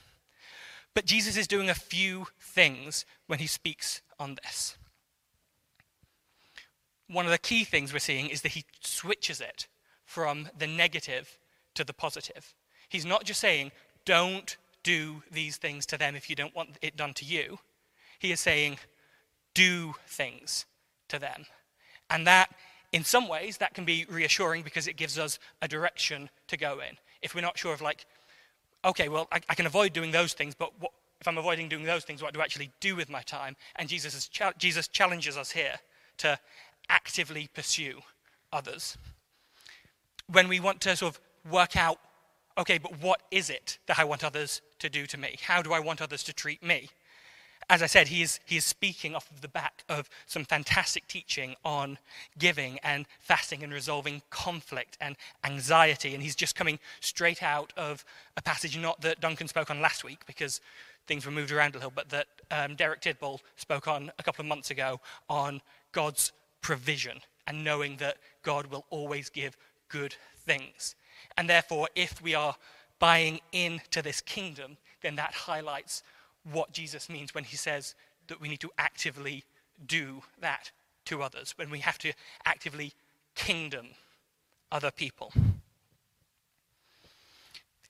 But 0.94 1.04
Jesus 1.04 1.36
is 1.36 1.46
doing 1.46 1.68
a 1.68 1.74
few 1.74 2.26
things 2.40 3.04
when 3.26 3.38
he 3.38 3.46
speaks 3.46 4.02
on 4.18 4.38
this. 4.42 4.76
One 7.08 7.24
of 7.24 7.30
the 7.30 7.38
key 7.38 7.64
things 7.64 7.92
we're 7.92 7.98
seeing 7.98 8.28
is 8.28 8.42
that 8.42 8.52
he 8.52 8.64
switches 8.80 9.40
it 9.40 9.68
from 10.04 10.48
the 10.56 10.66
negative 10.66 11.38
to 11.74 11.84
the 11.84 11.92
positive. 11.92 12.54
He's 12.88 13.04
not 13.04 13.24
just 13.24 13.40
saying, 13.40 13.72
don't 14.04 14.56
do 14.82 15.22
these 15.30 15.56
things 15.56 15.84
to 15.86 15.98
them 15.98 16.16
if 16.16 16.30
you 16.30 16.36
don't 16.36 16.54
want 16.54 16.78
it 16.80 16.96
done 16.96 17.12
to 17.14 17.24
you. 17.24 17.58
He 18.18 18.32
is 18.32 18.40
saying, 18.40 18.78
do 19.54 19.94
things 20.06 20.64
to 21.08 21.18
them. 21.18 21.44
And 22.08 22.26
that 22.26 22.50
in 22.96 23.04
some 23.04 23.28
ways, 23.28 23.58
that 23.58 23.74
can 23.74 23.84
be 23.84 24.06
reassuring 24.08 24.62
because 24.62 24.88
it 24.88 24.96
gives 24.96 25.18
us 25.18 25.38
a 25.60 25.68
direction 25.68 26.30
to 26.48 26.56
go 26.56 26.80
in. 26.80 26.96
If 27.20 27.34
we're 27.34 27.42
not 27.42 27.58
sure 27.58 27.74
of, 27.74 27.82
like, 27.82 28.06
okay, 28.86 29.10
well, 29.10 29.28
I, 29.30 29.42
I 29.50 29.54
can 29.54 29.66
avoid 29.66 29.92
doing 29.92 30.12
those 30.12 30.32
things, 30.32 30.54
but 30.54 30.72
what, 30.80 30.92
if 31.20 31.28
I'm 31.28 31.36
avoiding 31.36 31.68
doing 31.68 31.84
those 31.84 32.04
things, 32.04 32.22
what 32.22 32.32
do 32.32 32.40
I 32.40 32.44
actually 32.44 32.70
do 32.80 32.96
with 32.96 33.10
my 33.10 33.20
time? 33.20 33.54
And 33.76 33.86
Jesus, 33.86 34.28
cha- 34.28 34.54
Jesus 34.56 34.88
challenges 34.88 35.36
us 35.36 35.50
here 35.50 35.74
to 36.24 36.38
actively 36.88 37.50
pursue 37.52 38.00
others. 38.50 38.96
When 40.32 40.48
we 40.48 40.58
want 40.58 40.80
to 40.80 40.96
sort 40.96 41.16
of 41.16 41.52
work 41.52 41.76
out, 41.76 41.98
okay, 42.56 42.78
but 42.78 43.02
what 43.02 43.20
is 43.30 43.50
it 43.50 43.76
that 43.88 43.98
I 43.98 44.04
want 44.04 44.24
others 44.24 44.62
to 44.78 44.88
do 44.88 45.04
to 45.04 45.18
me? 45.18 45.36
How 45.42 45.60
do 45.60 45.74
I 45.74 45.80
want 45.80 46.00
others 46.00 46.22
to 46.22 46.32
treat 46.32 46.62
me? 46.62 46.88
As 47.68 47.82
I 47.82 47.86
said, 47.86 48.08
he 48.08 48.22
is, 48.22 48.38
he 48.44 48.56
is 48.56 48.64
speaking 48.64 49.14
off 49.14 49.28
of 49.30 49.40
the 49.40 49.48
back 49.48 49.82
of 49.88 50.08
some 50.26 50.44
fantastic 50.44 51.08
teaching 51.08 51.56
on 51.64 51.98
giving 52.38 52.78
and 52.84 53.06
fasting 53.18 53.64
and 53.64 53.72
resolving 53.72 54.22
conflict 54.30 54.96
and 55.00 55.16
anxiety. 55.42 56.14
And 56.14 56.22
he's 56.22 56.36
just 56.36 56.54
coming 56.54 56.78
straight 57.00 57.42
out 57.42 57.72
of 57.76 58.04
a 58.36 58.42
passage, 58.42 58.78
not 58.78 59.00
that 59.00 59.20
Duncan 59.20 59.48
spoke 59.48 59.70
on 59.70 59.80
last 59.80 60.04
week 60.04 60.20
because 60.26 60.60
things 61.08 61.26
were 61.26 61.32
moved 61.32 61.50
around 61.50 61.74
a 61.74 61.78
little, 61.78 61.92
but 61.92 62.08
that 62.10 62.26
um, 62.52 62.76
Derek 62.76 63.00
Tidball 63.00 63.40
spoke 63.56 63.88
on 63.88 64.12
a 64.18 64.22
couple 64.22 64.42
of 64.42 64.48
months 64.48 64.70
ago 64.70 65.00
on 65.28 65.60
God's 65.90 66.32
provision 66.60 67.18
and 67.48 67.64
knowing 67.64 67.96
that 67.96 68.18
God 68.42 68.66
will 68.66 68.84
always 68.90 69.28
give 69.28 69.56
good 69.88 70.14
things. 70.44 70.94
And 71.36 71.50
therefore, 71.50 71.88
if 71.96 72.22
we 72.22 72.34
are 72.34 72.54
buying 72.98 73.40
into 73.52 74.02
this 74.02 74.20
kingdom, 74.20 74.76
then 75.02 75.16
that 75.16 75.32
highlights 75.32 76.02
what 76.52 76.72
Jesus 76.72 77.08
means 77.08 77.34
when 77.34 77.44
he 77.44 77.56
says 77.56 77.94
that 78.28 78.40
we 78.40 78.48
need 78.48 78.60
to 78.60 78.70
actively 78.78 79.44
do 79.86 80.22
that 80.40 80.70
to 81.06 81.22
others, 81.22 81.54
when 81.56 81.70
we 81.70 81.80
have 81.80 81.98
to 81.98 82.12
actively 82.44 82.92
kingdom 83.34 83.88
other 84.72 84.90
people. 84.90 85.32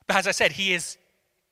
But 0.07 0.17
as 0.17 0.27
I 0.27 0.33
said, 0.33 0.53
he 0.53 0.75
is, 0.75 0.99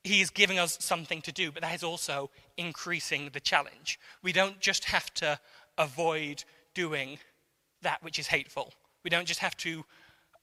he 0.03 0.21
is 0.21 0.29
giving 0.29 0.59
us 0.59 0.77
something 0.79 1.21
to 1.23 1.31
do, 1.31 1.51
but 1.51 1.63
that 1.63 1.75
is 1.75 1.83
also 1.83 2.29
increasing 2.57 3.29
the 3.33 3.39
challenge. 3.39 3.99
We 4.21 4.31
don't 4.31 4.59
just 4.59 4.85
have 4.85 5.13
to 5.15 5.39
avoid 5.77 6.43
doing 6.73 7.17
that 7.81 8.03
which 8.03 8.19
is 8.19 8.27
hateful. 8.27 8.73
We 9.03 9.09
don't 9.09 9.27
just 9.27 9.39
have 9.39 9.57
to 9.57 9.85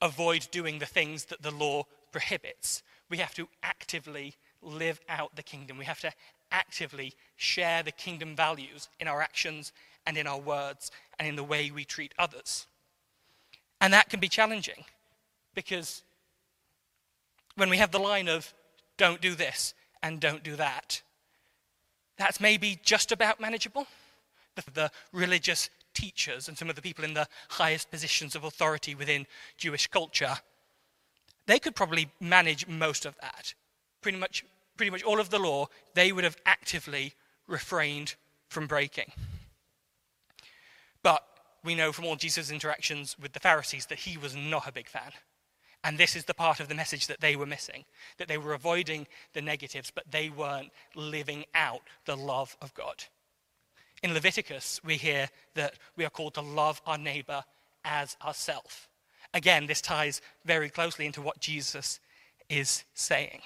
avoid 0.00 0.49
doing 0.50 0.78
the 0.78 0.87
things 0.87 1.26
that 1.26 1.42
the 1.42 1.50
law 1.50 1.85
prohibits. 2.11 2.83
We 3.09 3.19
have 3.19 3.35
to 3.35 3.49
actively 3.62 4.35
live 4.62 5.00
out 5.09 5.35
the 5.37 5.42
kingdom. 5.42 5.78
We 5.78 5.85
have 5.85 6.00
to 6.00 6.12
actively 6.50 7.14
share 7.37 7.83
the 7.83 7.92
kingdom 7.92 8.37
values 8.37 8.88
in 9.00 9.09
our 9.09 9.21
actions 9.21 9.73
and 10.07 10.16
in 10.16 10.26
our 10.26 10.38
words 10.40 10.90
and 11.19 11.26
in 11.26 11.37
the 11.37 11.45
way 11.45 11.71
we 11.71 11.85
treat 11.85 12.12
others. 12.19 12.66
And 13.81 13.92
that 13.92 14.11
can 14.11 14.21
be 14.21 14.28
challenging 14.28 14.85
because 15.54 16.02
when 17.57 17.69
we 17.69 17.78
have 17.78 17.90
the 17.90 17.99
line 17.99 18.28
of 18.28 18.52
don't 18.97 19.21
do 19.21 19.35
this 19.35 19.75
and 20.02 20.21
don't 20.21 20.42
do 20.42 20.57
that, 20.57 21.02
that's 22.16 22.40
maybe 22.40 22.78
just 22.83 23.11
about 23.11 23.40
manageable. 23.40 23.87
The, 24.54 24.64
the, 24.73 24.90
religious 25.12 25.71
teachers 25.95 26.49
and 26.49 26.57
some 26.57 26.69
of 26.69 26.76
the 26.76 26.83
people 26.83 27.04
in 27.04 27.14
the 27.14 27.26
highest 27.49 27.90
positions 27.90 28.35
of 28.35 28.45
authority 28.45 28.95
within 28.95 29.26
Jewish 29.57 29.87
culture, 29.87 30.37
they 31.47 31.59
could 31.59 31.75
probably 31.75 32.11
manage 32.21 32.66
most 32.69 33.07
of 33.07 33.16
that. 33.21 33.54
Pretty 34.02 34.19
much, 34.19 34.45
pretty 34.76 34.91
much 34.91 35.02
all 35.02 35.21
of 35.21 35.31
the 35.31 35.38
law, 35.38 35.67
they 35.95 36.12
would 36.12 36.25
have 36.25 36.37
actively 36.47 37.14
refrained 37.47 38.14
from 38.49 38.67
breaking. 38.67 39.12
But 41.02 41.23
we 41.64 41.75
know 41.75 41.93
from 41.93 42.05
all 42.05 42.17
Jesus' 42.17 42.50
interactions 42.50 43.17
with 43.21 43.33
the 43.33 43.41
Pharisees 43.41 43.87
that 43.87 44.00
he 44.00 44.17
was 44.17 44.35
not 44.35 44.69
a 44.69 44.73
big 44.73 44.88
fan. 44.88 45.12
And 45.85 45.99
this 45.99 46.14
is 46.14 46.25
the 46.25 46.35
part 46.35 46.61
of 46.61 46.69
the 46.69 46.75
message 46.75 47.09
that 47.09 47.21
they 47.21 47.35
were 47.35 47.47
missing 47.47 47.85
that 48.19 48.29
they 48.29 48.38
were 48.38 48.55
avoiding 48.55 49.07
the 49.33 49.43
negatives, 49.43 49.91
but 49.91 50.11
they 50.11 50.31
weren't 50.31 50.71
living 50.95 51.45
out 51.55 51.83
the 52.05 52.17
love 52.17 52.57
of 52.62 52.73
God. 52.75 53.05
In 54.02 54.14
Leviticus, 54.14 54.81
we 54.85 54.97
hear 54.97 55.29
that 55.55 55.75
we 55.97 56.05
are 56.05 56.11
called 56.11 56.35
to 56.35 56.41
love 56.41 56.81
our 56.87 56.99
neighbor 56.99 57.45
as 57.85 58.17
ourself. 58.25 58.88
Again, 59.35 59.67
this 59.67 59.81
ties 59.81 60.21
very 60.45 60.69
closely 60.69 61.07
into 61.07 61.23
what 61.23 61.41
Jesus 61.41 62.00
is 62.49 62.85
saying. 62.95 63.41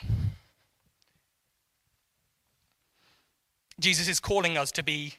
Jesus 3.78 4.08
is 4.08 4.20
calling 4.20 4.56
us 4.56 4.72
to 4.72 4.82
be 4.82 5.14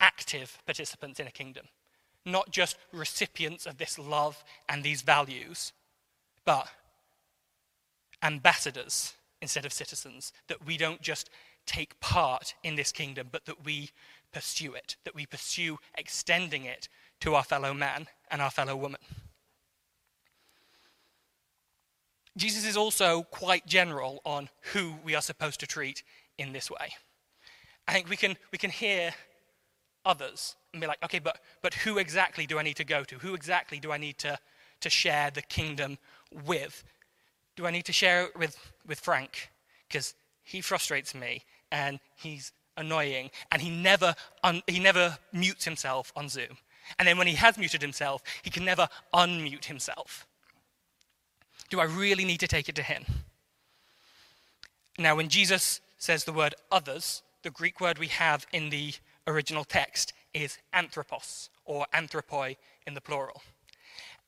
active 0.00 0.58
participants 0.66 1.20
in 1.20 1.26
a 1.26 1.30
kingdom, 1.30 1.66
not 2.26 2.50
just 2.50 2.76
recipients 2.92 3.66
of 3.66 3.78
this 3.78 3.98
love 3.98 4.42
and 4.68 4.82
these 4.82 5.02
values, 5.02 5.72
but 6.44 6.68
ambassadors 8.22 9.14
instead 9.40 9.64
of 9.64 9.72
citizens, 9.72 10.32
that 10.48 10.66
we 10.66 10.76
don't 10.76 11.00
just 11.00 11.30
take 11.66 11.98
part 12.00 12.54
in 12.62 12.74
this 12.74 12.92
kingdom, 12.92 13.28
but 13.30 13.46
that 13.46 13.64
we 13.64 13.90
pursue 14.32 14.74
it, 14.74 14.96
that 15.04 15.14
we 15.14 15.26
pursue 15.26 15.78
extending 15.96 16.64
it 16.64 16.88
to 17.20 17.34
our 17.34 17.44
fellow 17.44 17.72
man 17.72 18.06
and 18.30 18.42
our 18.42 18.50
fellow 18.50 18.76
woman. 18.76 19.00
Jesus 22.36 22.64
is 22.64 22.76
also 22.76 23.22
quite 23.24 23.66
general 23.66 24.20
on 24.24 24.48
who 24.72 24.94
we 25.04 25.14
are 25.14 25.22
supposed 25.22 25.60
to 25.60 25.66
treat 25.66 26.02
in 26.38 26.52
this 26.52 26.70
way. 26.70 26.92
I 27.90 27.92
think 27.92 28.08
we 28.08 28.16
can, 28.16 28.36
we 28.52 28.58
can 28.58 28.70
hear 28.70 29.12
others 30.04 30.54
and 30.72 30.80
be 30.80 30.86
like, 30.86 31.02
okay, 31.02 31.18
but, 31.18 31.40
but 31.60 31.74
who 31.74 31.98
exactly 31.98 32.46
do 32.46 32.56
I 32.56 32.62
need 32.62 32.76
to 32.76 32.84
go 32.84 33.02
to? 33.02 33.16
Who 33.16 33.34
exactly 33.34 33.80
do 33.80 33.90
I 33.90 33.98
need 33.98 34.16
to, 34.18 34.38
to 34.82 34.88
share 34.88 35.32
the 35.32 35.42
kingdom 35.42 35.98
with? 36.46 36.84
Do 37.56 37.66
I 37.66 37.72
need 37.72 37.84
to 37.86 37.92
share 37.92 38.26
it 38.26 38.36
with, 38.38 38.56
with 38.86 39.00
Frank? 39.00 39.50
Because 39.88 40.14
he 40.44 40.60
frustrates 40.60 41.16
me 41.16 41.42
and 41.72 41.98
he's 42.14 42.52
annoying 42.76 43.32
and 43.50 43.60
he 43.60 43.70
never, 43.70 44.14
un, 44.44 44.62
he 44.68 44.78
never 44.78 45.18
mutes 45.32 45.64
himself 45.64 46.12
on 46.14 46.28
Zoom. 46.28 46.58
And 46.96 47.08
then 47.08 47.18
when 47.18 47.26
he 47.26 47.34
has 47.34 47.58
muted 47.58 47.82
himself, 47.82 48.22
he 48.44 48.50
can 48.50 48.64
never 48.64 48.88
unmute 49.12 49.64
himself. 49.64 50.28
Do 51.70 51.80
I 51.80 51.84
really 51.86 52.24
need 52.24 52.38
to 52.38 52.46
take 52.46 52.68
it 52.68 52.76
to 52.76 52.84
him? 52.84 53.04
Now, 54.96 55.16
when 55.16 55.28
Jesus 55.28 55.80
says 55.98 56.22
the 56.22 56.32
word 56.32 56.54
others, 56.70 57.22
the 57.42 57.50
Greek 57.50 57.80
word 57.80 57.98
we 57.98 58.08
have 58.08 58.46
in 58.52 58.70
the 58.70 58.94
original 59.26 59.64
text 59.64 60.12
is 60.34 60.58
anthropos, 60.72 61.50
or 61.64 61.86
anthropoi 61.94 62.56
in 62.86 62.94
the 62.94 63.00
plural. 63.00 63.42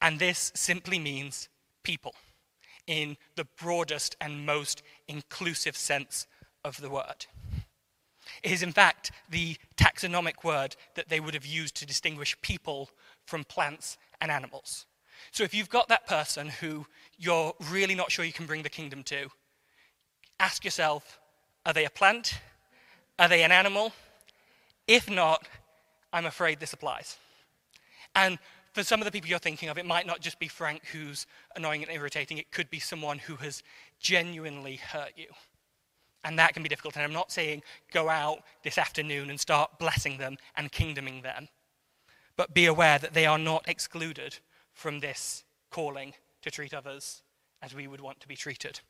And 0.00 0.18
this 0.18 0.50
simply 0.54 0.98
means 0.98 1.48
people 1.82 2.14
in 2.86 3.16
the 3.36 3.46
broadest 3.60 4.16
and 4.20 4.44
most 4.44 4.82
inclusive 5.08 5.76
sense 5.76 6.26
of 6.64 6.80
the 6.80 6.90
word. 6.90 7.26
It 8.42 8.52
is, 8.52 8.62
in 8.62 8.72
fact, 8.72 9.12
the 9.28 9.56
taxonomic 9.76 10.44
word 10.44 10.76
that 10.94 11.08
they 11.08 11.20
would 11.20 11.34
have 11.34 11.46
used 11.46 11.76
to 11.76 11.86
distinguish 11.86 12.40
people 12.40 12.90
from 13.24 13.44
plants 13.44 13.98
and 14.20 14.30
animals. 14.30 14.86
So 15.30 15.44
if 15.44 15.54
you've 15.54 15.68
got 15.68 15.88
that 15.88 16.06
person 16.06 16.48
who 16.48 16.86
you're 17.18 17.54
really 17.70 17.94
not 17.94 18.10
sure 18.10 18.24
you 18.24 18.32
can 18.32 18.46
bring 18.46 18.62
the 18.62 18.68
kingdom 18.68 19.02
to, 19.04 19.28
ask 20.40 20.64
yourself 20.64 21.18
are 21.64 21.72
they 21.72 21.84
a 21.84 21.90
plant? 21.90 22.40
Are 23.18 23.28
they 23.28 23.42
an 23.42 23.52
animal? 23.52 23.92
If 24.86 25.08
not, 25.08 25.46
I'm 26.12 26.26
afraid 26.26 26.60
this 26.60 26.72
applies. 26.72 27.16
And 28.14 28.38
for 28.72 28.82
some 28.82 29.00
of 29.00 29.04
the 29.04 29.10
people 29.10 29.28
you're 29.28 29.38
thinking 29.38 29.68
of, 29.68 29.78
it 29.78 29.86
might 29.86 30.06
not 30.06 30.20
just 30.20 30.38
be 30.38 30.48
Frank 30.48 30.86
who's 30.86 31.26
annoying 31.56 31.82
and 31.82 31.92
irritating, 31.92 32.38
it 32.38 32.50
could 32.50 32.70
be 32.70 32.80
someone 32.80 33.18
who 33.18 33.36
has 33.36 33.62
genuinely 34.00 34.76
hurt 34.76 35.12
you. 35.16 35.28
And 36.24 36.38
that 36.38 36.54
can 36.54 36.62
be 36.62 36.68
difficult. 36.68 36.96
And 36.96 37.04
I'm 37.04 37.12
not 37.12 37.32
saying 37.32 37.62
go 37.92 38.08
out 38.08 38.42
this 38.62 38.78
afternoon 38.78 39.28
and 39.28 39.38
start 39.38 39.78
blessing 39.78 40.18
them 40.18 40.36
and 40.56 40.70
kingdoming 40.72 41.22
them. 41.22 41.48
But 42.36 42.54
be 42.54 42.66
aware 42.66 42.98
that 42.98 43.12
they 43.12 43.26
are 43.26 43.38
not 43.38 43.68
excluded 43.68 44.38
from 44.72 45.00
this 45.00 45.44
calling 45.70 46.14
to 46.42 46.50
treat 46.50 46.72
others 46.72 47.22
as 47.60 47.74
we 47.74 47.86
would 47.86 48.00
want 48.00 48.20
to 48.20 48.28
be 48.28 48.36
treated. 48.36 48.80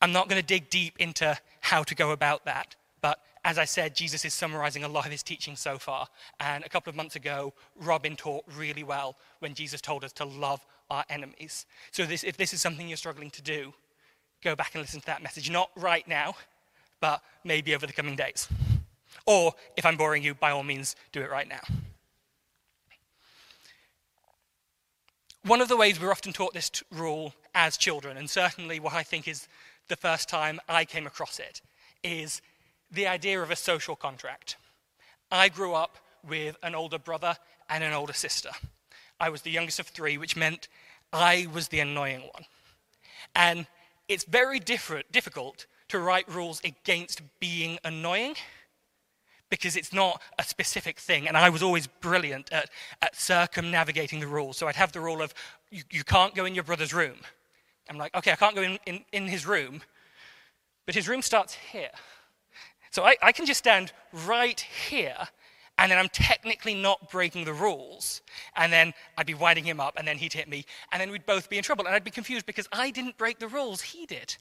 I'm 0.00 0.12
not 0.12 0.28
going 0.28 0.40
to 0.40 0.46
dig 0.46 0.70
deep 0.70 0.96
into 0.98 1.38
how 1.60 1.82
to 1.84 1.94
go 1.94 2.10
about 2.10 2.44
that. 2.44 2.74
But 3.02 3.18
as 3.44 3.58
I 3.58 3.66
said, 3.66 3.94
Jesus 3.94 4.24
is 4.24 4.32
summarizing 4.32 4.84
a 4.84 4.88
lot 4.88 5.04
of 5.04 5.12
his 5.12 5.22
teaching 5.22 5.56
so 5.56 5.76
far. 5.76 6.06
And 6.40 6.64
a 6.64 6.68
couple 6.68 6.88
of 6.88 6.96
months 6.96 7.16
ago, 7.16 7.52
Robin 7.76 8.16
taught 8.16 8.44
really 8.56 8.84
well 8.84 9.16
when 9.40 9.52
Jesus 9.52 9.80
told 9.80 10.04
us 10.04 10.12
to 10.14 10.24
love 10.24 10.64
our 10.88 11.04
enemies. 11.10 11.66
So 11.90 12.06
this, 12.06 12.24
if 12.24 12.36
this 12.36 12.54
is 12.54 12.62
something 12.62 12.88
you're 12.88 12.96
struggling 12.96 13.30
to 13.32 13.42
do, 13.42 13.74
go 14.42 14.54
back 14.54 14.74
and 14.74 14.82
listen 14.82 15.00
to 15.00 15.06
that 15.06 15.22
message. 15.22 15.50
Not 15.50 15.70
right 15.76 16.06
now, 16.06 16.36
but 17.00 17.22
maybe 17.44 17.74
over 17.74 17.86
the 17.86 17.92
coming 17.92 18.16
days. 18.16 18.48
Or 19.26 19.52
if 19.76 19.84
I'm 19.84 19.96
boring 19.96 20.22
you, 20.22 20.34
by 20.34 20.52
all 20.52 20.62
means, 20.62 20.96
do 21.10 21.20
it 21.20 21.30
right 21.30 21.48
now. 21.48 21.60
One 25.44 25.60
of 25.60 25.66
the 25.68 25.76
ways 25.76 26.00
we're 26.00 26.12
often 26.12 26.32
taught 26.32 26.54
this 26.54 26.70
t- 26.70 26.84
rule 26.92 27.34
as 27.52 27.76
children, 27.76 28.16
and 28.16 28.30
certainly 28.30 28.78
what 28.78 28.92
I 28.92 29.02
think 29.02 29.26
is 29.26 29.48
the 29.88 29.96
first 29.96 30.28
time 30.28 30.60
I 30.68 30.84
came 30.84 31.06
across 31.06 31.40
it, 31.40 31.60
is 32.04 32.40
the 32.92 33.06
idea 33.06 33.42
of 33.42 33.50
a 33.50 33.56
social 33.56 33.96
contract. 33.96 34.56
I 35.30 35.48
grew 35.48 35.74
up 35.74 35.96
with 36.26 36.56
an 36.62 36.74
older 36.74 36.98
brother 36.98 37.36
and 37.68 37.82
an 37.82 37.92
older 37.92 38.12
sister. 38.12 38.50
I 39.18 39.30
was 39.30 39.42
the 39.42 39.50
youngest 39.50 39.80
of 39.80 39.86
three, 39.86 40.18
which 40.18 40.36
meant 40.36 40.68
I 41.12 41.46
was 41.52 41.68
the 41.68 41.80
annoying 41.80 42.22
one. 42.32 42.44
And 43.34 43.66
it's 44.08 44.24
very 44.24 44.58
different, 44.58 45.10
difficult 45.10 45.66
to 45.88 45.98
write 45.98 46.28
rules 46.28 46.60
against 46.64 47.22
being 47.40 47.78
annoying 47.84 48.34
because 49.48 49.76
it's 49.76 49.92
not 49.92 50.20
a 50.38 50.42
specific 50.42 50.98
thing. 50.98 51.28
And 51.28 51.36
I 51.36 51.50
was 51.50 51.62
always 51.62 51.86
brilliant 51.86 52.50
at, 52.52 52.70
at 53.02 53.14
circumnavigating 53.14 54.20
the 54.20 54.26
rules. 54.26 54.56
So 54.56 54.66
I'd 54.66 54.76
have 54.76 54.92
the 54.92 55.00
rule 55.00 55.20
of 55.20 55.34
you, 55.70 55.82
you 55.90 56.04
can't 56.04 56.34
go 56.34 56.44
in 56.44 56.54
your 56.54 56.64
brother's 56.64 56.94
room. 56.94 57.16
I'm 57.88 57.98
like, 57.98 58.14
okay, 58.14 58.32
I 58.32 58.36
can't 58.36 58.54
go 58.54 58.62
in, 58.62 58.78
in, 58.86 59.04
in 59.12 59.26
his 59.26 59.46
room, 59.46 59.82
but 60.86 60.94
his 60.94 61.08
room 61.08 61.20
starts 61.20 61.54
here. 61.54 61.90
So 62.92 63.04
I, 63.04 63.16
I 63.22 63.32
can 63.32 63.46
just 63.46 63.58
stand 63.58 63.92
right 64.26 64.60
here 64.60 65.16
and 65.78 65.90
then 65.90 65.98
I'm 65.98 66.08
technically 66.10 66.74
not 66.74 67.10
breaking 67.10 67.44
the 67.44 67.52
rules. 67.52 68.22
And 68.56 68.72
then 68.72 68.92
I'd 69.16 69.26
be 69.26 69.34
winding 69.34 69.64
him 69.64 69.80
up, 69.80 69.94
and 69.96 70.06
then 70.06 70.18
he'd 70.18 70.32
hit 70.32 70.48
me, 70.48 70.64
and 70.92 71.00
then 71.00 71.10
we'd 71.10 71.26
both 71.26 71.48
be 71.48 71.56
in 71.56 71.64
trouble. 71.64 71.86
And 71.86 71.94
I'd 71.94 72.04
be 72.04 72.10
confused 72.10 72.46
because 72.46 72.68
I 72.72 72.90
didn't 72.90 73.16
break 73.16 73.38
the 73.38 73.48
rules, 73.48 73.80
he 73.80 74.06
did. 74.06 74.36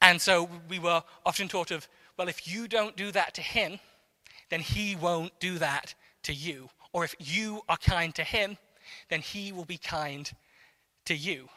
And 0.00 0.20
so 0.20 0.48
we 0.68 0.78
were 0.78 1.02
often 1.26 1.48
taught 1.48 1.70
of, 1.70 1.88
well, 2.16 2.28
if 2.28 2.46
you 2.46 2.68
don't 2.68 2.96
do 2.96 3.10
that 3.10 3.34
to 3.34 3.42
him, 3.42 3.78
then 4.48 4.60
he 4.60 4.96
won't 4.96 5.38
do 5.40 5.58
that 5.58 5.94
to 6.22 6.32
you. 6.32 6.70
Or 6.92 7.04
if 7.04 7.14
you 7.18 7.62
are 7.68 7.76
kind 7.76 8.14
to 8.14 8.22
him, 8.22 8.56
then 9.08 9.20
he 9.20 9.50
will 9.50 9.64
be 9.64 9.78
kind 9.78 10.30
to 11.06 11.14
you. 11.14 11.48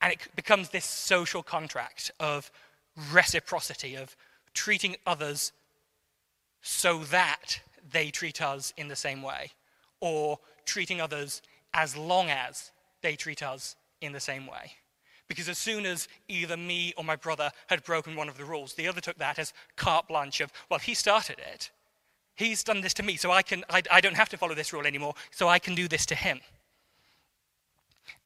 And 0.00 0.12
it 0.12 0.20
becomes 0.36 0.68
this 0.68 0.84
social 0.84 1.42
contract 1.42 2.10
of 2.20 2.50
reciprocity, 3.12 3.94
of 3.94 4.16
treating 4.54 4.96
others 5.06 5.52
so 6.62 6.98
that 7.04 7.60
they 7.92 8.10
treat 8.10 8.42
us 8.42 8.72
in 8.76 8.88
the 8.88 8.96
same 8.96 9.22
way, 9.22 9.52
or 10.00 10.38
treating 10.64 11.00
others 11.00 11.42
as 11.72 11.96
long 11.96 12.28
as 12.28 12.70
they 13.02 13.16
treat 13.16 13.42
us 13.42 13.76
in 14.00 14.12
the 14.12 14.20
same 14.20 14.46
way. 14.46 14.72
Because 15.28 15.48
as 15.48 15.58
soon 15.58 15.86
as 15.86 16.08
either 16.28 16.56
me 16.56 16.92
or 16.96 17.04
my 17.04 17.16
brother 17.16 17.52
had 17.68 17.84
broken 17.84 18.16
one 18.16 18.28
of 18.28 18.36
the 18.36 18.44
rules, 18.44 18.74
the 18.74 18.88
other 18.88 19.00
took 19.00 19.16
that 19.18 19.38
as 19.38 19.52
carte 19.76 20.08
blanche 20.08 20.40
of, 20.40 20.52
well, 20.68 20.80
he 20.80 20.94
started 20.94 21.38
it. 21.38 21.70
He's 22.34 22.64
done 22.64 22.80
this 22.80 22.94
to 22.94 23.02
me, 23.02 23.16
so 23.16 23.30
I, 23.30 23.42
can, 23.42 23.64
I, 23.70 23.82
I 23.90 24.00
don't 24.00 24.16
have 24.16 24.28
to 24.30 24.36
follow 24.36 24.54
this 24.54 24.72
rule 24.72 24.86
anymore, 24.86 25.14
so 25.30 25.48
I 25.48 25.58
can 25.58 25.74
do 25.74 25.86
this 25.86 26.04
to 26.06 26.14
him. 26.14 26.40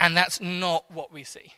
And 0.00 0.16
that's 0.16 0.40
not 0.40 0.90
what 0.90 1.12
we 1.12 1.24
see. 1.24 1.52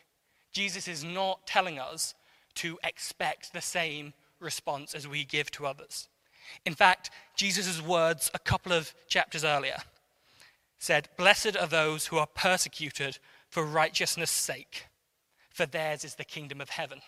Jesus 0.51 0.87
is 0.87 1.03
not 1.03 1.45
telling 1.47 1.79
us 1.79 2.13
to 2.57 2.79
expect 2.83 3.53
the 3.53 3.61
same 3.61 4.13
response 4.39 4.93
as 4.93 5.07
we 5.07 5.23
give 5.23 5.49
to 5.51 5.65
others. 5.65 6.09
In 6.65 6.73
fact, 6.73 7.09
Jesus' 7.35 7.81
words 7.81 8.31
a 8.33 8.39
couple 8.39 8.71
of 8.71 8.93
chapters 9.07 9.43
earlier 9.43 9.77
said, 10.79 11.09
Blessed 11.17 11.57
are 11.57 11.67
those 11.67 12.07
who 12.07 12.17
are 12.17 12.27
persecuted 12.27 13.19
for 13.49 13.63
righteousness' 13.63 14.31
sake, 14.31 14.85
for 15.49 15.65
theirs 15.65 16.03
is 16.03 16.15
the 16.15 16.25
kingdom 16.25 16.61
of 16.61 16.69
heaven. 16.69 17.01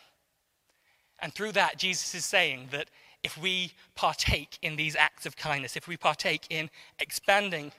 And 1.20 1.34
through 1.34 1.51
that, 1.53 1.77
Jesus 1.77 2.15
is 2.15 2.25
saying 2.25 2.70
that 2.72 2.89
if 3.24 3.38
we 3.38 3.74
partake 3.96 4.58
in 4.62 4.75
these 4.75 4.96
acts 4.96 5.25
of 5.25 5.36
kindness, 5.36 5.75
if 5.75 5.88
we 5.88 5.98
partake 5.98 6.46
in 6.50 6.70
expanding, 7.00 7.72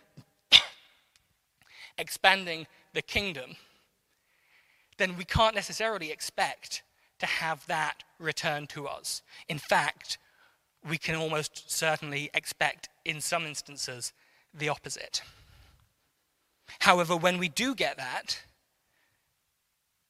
expanding 1.98 2.66
the 2.92 3.02
kingdom, 3.02 3.56
then 4.98 5.16
we 5.16 5.24
can't 5.24 5.54
necessarily 5.54 6.10
expect 6.10 6.82
to 7.20 7.26
have 7.26 7.66
that 7.66 8.02
returned 8.18 8.68
to 8.70 8.86
us. 8.86 9.22
In 9.48 9.58
fact, 9.58 10.18
we 10.88 10.98
can 10.98 11.14
almost 11.14 11.70
certainly 11.70 12.30
expect, 12.34 12.88
in 13.04 13.20
some 13.20 13.44
instances, 13.44 14.12
the 14.52 14.68
opposite. 14.68 15.22
However, 16.80 17.16
when 17.16 17.38
we 17.38 17.48
do 17.48 17.74
get 17.74 17.96
that, 17.96 18.42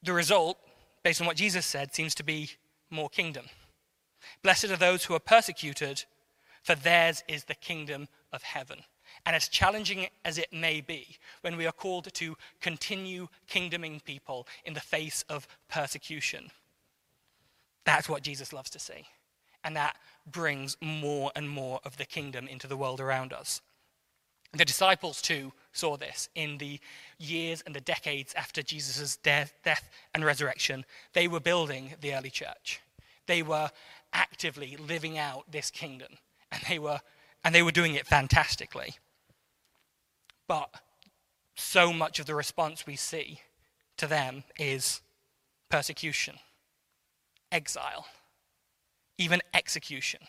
the 0.03 0.13
result, 0.13 0.59
based 1.03 1.21
on 1.21 1.27
what 1.27 1.37
Jesus 1.37 1.67
said, 1.67 1.95
seems 1.95 2.15
to 2.17 2.23
be 2.23 2.51
more 2.91 3.09
kingdom. 3.09 3.47
Blessed 4.43 4.71
are 4.71 4.77
those 4.77 5.05
who 5.05 5.15
are 5.15 5.21
persecuted, 5.21 6.05
for 6.63 6.75
theirs 6.75 7.23
is 7.29 7.45
the 7.45 7.55
kingdom 7.55 8.09
of 8.33 8.43
heaven. 8.43 8.81
And 9.27 9.35
as 9.35 9.49
challenging 9.49 10.07
as 10.25 10.39
it 10.39 10.53
may 10.53 10.81
be, 10.81 11.19
when 11.41 11.57
we 11.57 11.67
are 11.67 11.73
called 11.73 12.13
to 12.13 12.37
continue 12.61 13.29
kingdoming 13.51 14.03
people 14.05 14.47
in 14.65 14.75
the 14.75 14.81
face 14.81 15.25
of 15.29 15.49
persecution, 15.69 16.51
that's 17.91 18.09
what 18.09 18.23
Jesus 18.23 18.53
loves 18.53 18.71
to 18.71 18.79
see. 18.79 19.07
And 19.65 19.77
that 19.77 19.97
brings 20.31 20.77
more 20.81 21.33
and 21.35 21.51
more 21.51 21.81
of 21.85 21.97
the 21.97 22.05
kingdom 22.05 22.47
into 22.47 22.67
the 22.69 22.77
world 22.77 23.01
around 23.01 23.33
us. 23.33 23.61
The 24.53 24.65
disciples, 24.65 25.21
too, 25.21 25.53
saw 25.73 25.97
this 25.97 26.29
in 26.35 26.59
the 26.59 26.79
years 27.19 27.63
and 27.67 27.75
the 27.75 27.81
decades 27.81 28.33
after 28.35 28.63
Jesus' 28.63 29.17
death, 29.17 29.53
death 29.65 29.89
and 30.15 30.25
resurrection. 30.25 30.85
They 31.13 31.29
were 31.29 31.41
building 31.41 31.95
the 32.01 32.15
early 32.15 32.31
church. 32.31 32.81
They 33.27 33.43
were 33.43 33.71
actively 34.13 34.77
living 34.77 35.19
out 35.19 35.51
this 35.51 35.71
kingdom, 35.71 36.13
and 36.51 36.63
they 36.69 36.79
were, 36.79 37.01
and 37.45 37.55
they 37.55 37.63
were 37.63 37.71
doing 37.71 37.95
it 37.95 38.07
fantastically. 38.07 38.95
But 40.49 40.71
so 41.55 41.93
much 41.93 42.19
of 42.19 42.27
the 42.27 42.35
response 42.35 42.87
we 42.87 42.97
see 42.97 43.41
to 43.99 44.07
them 44.07 44.45
is 44.59 45.01
persecution, 45.69 46.39
exile, 47.53 48.07
even 49.19 49.41
execution. 49.55 50.21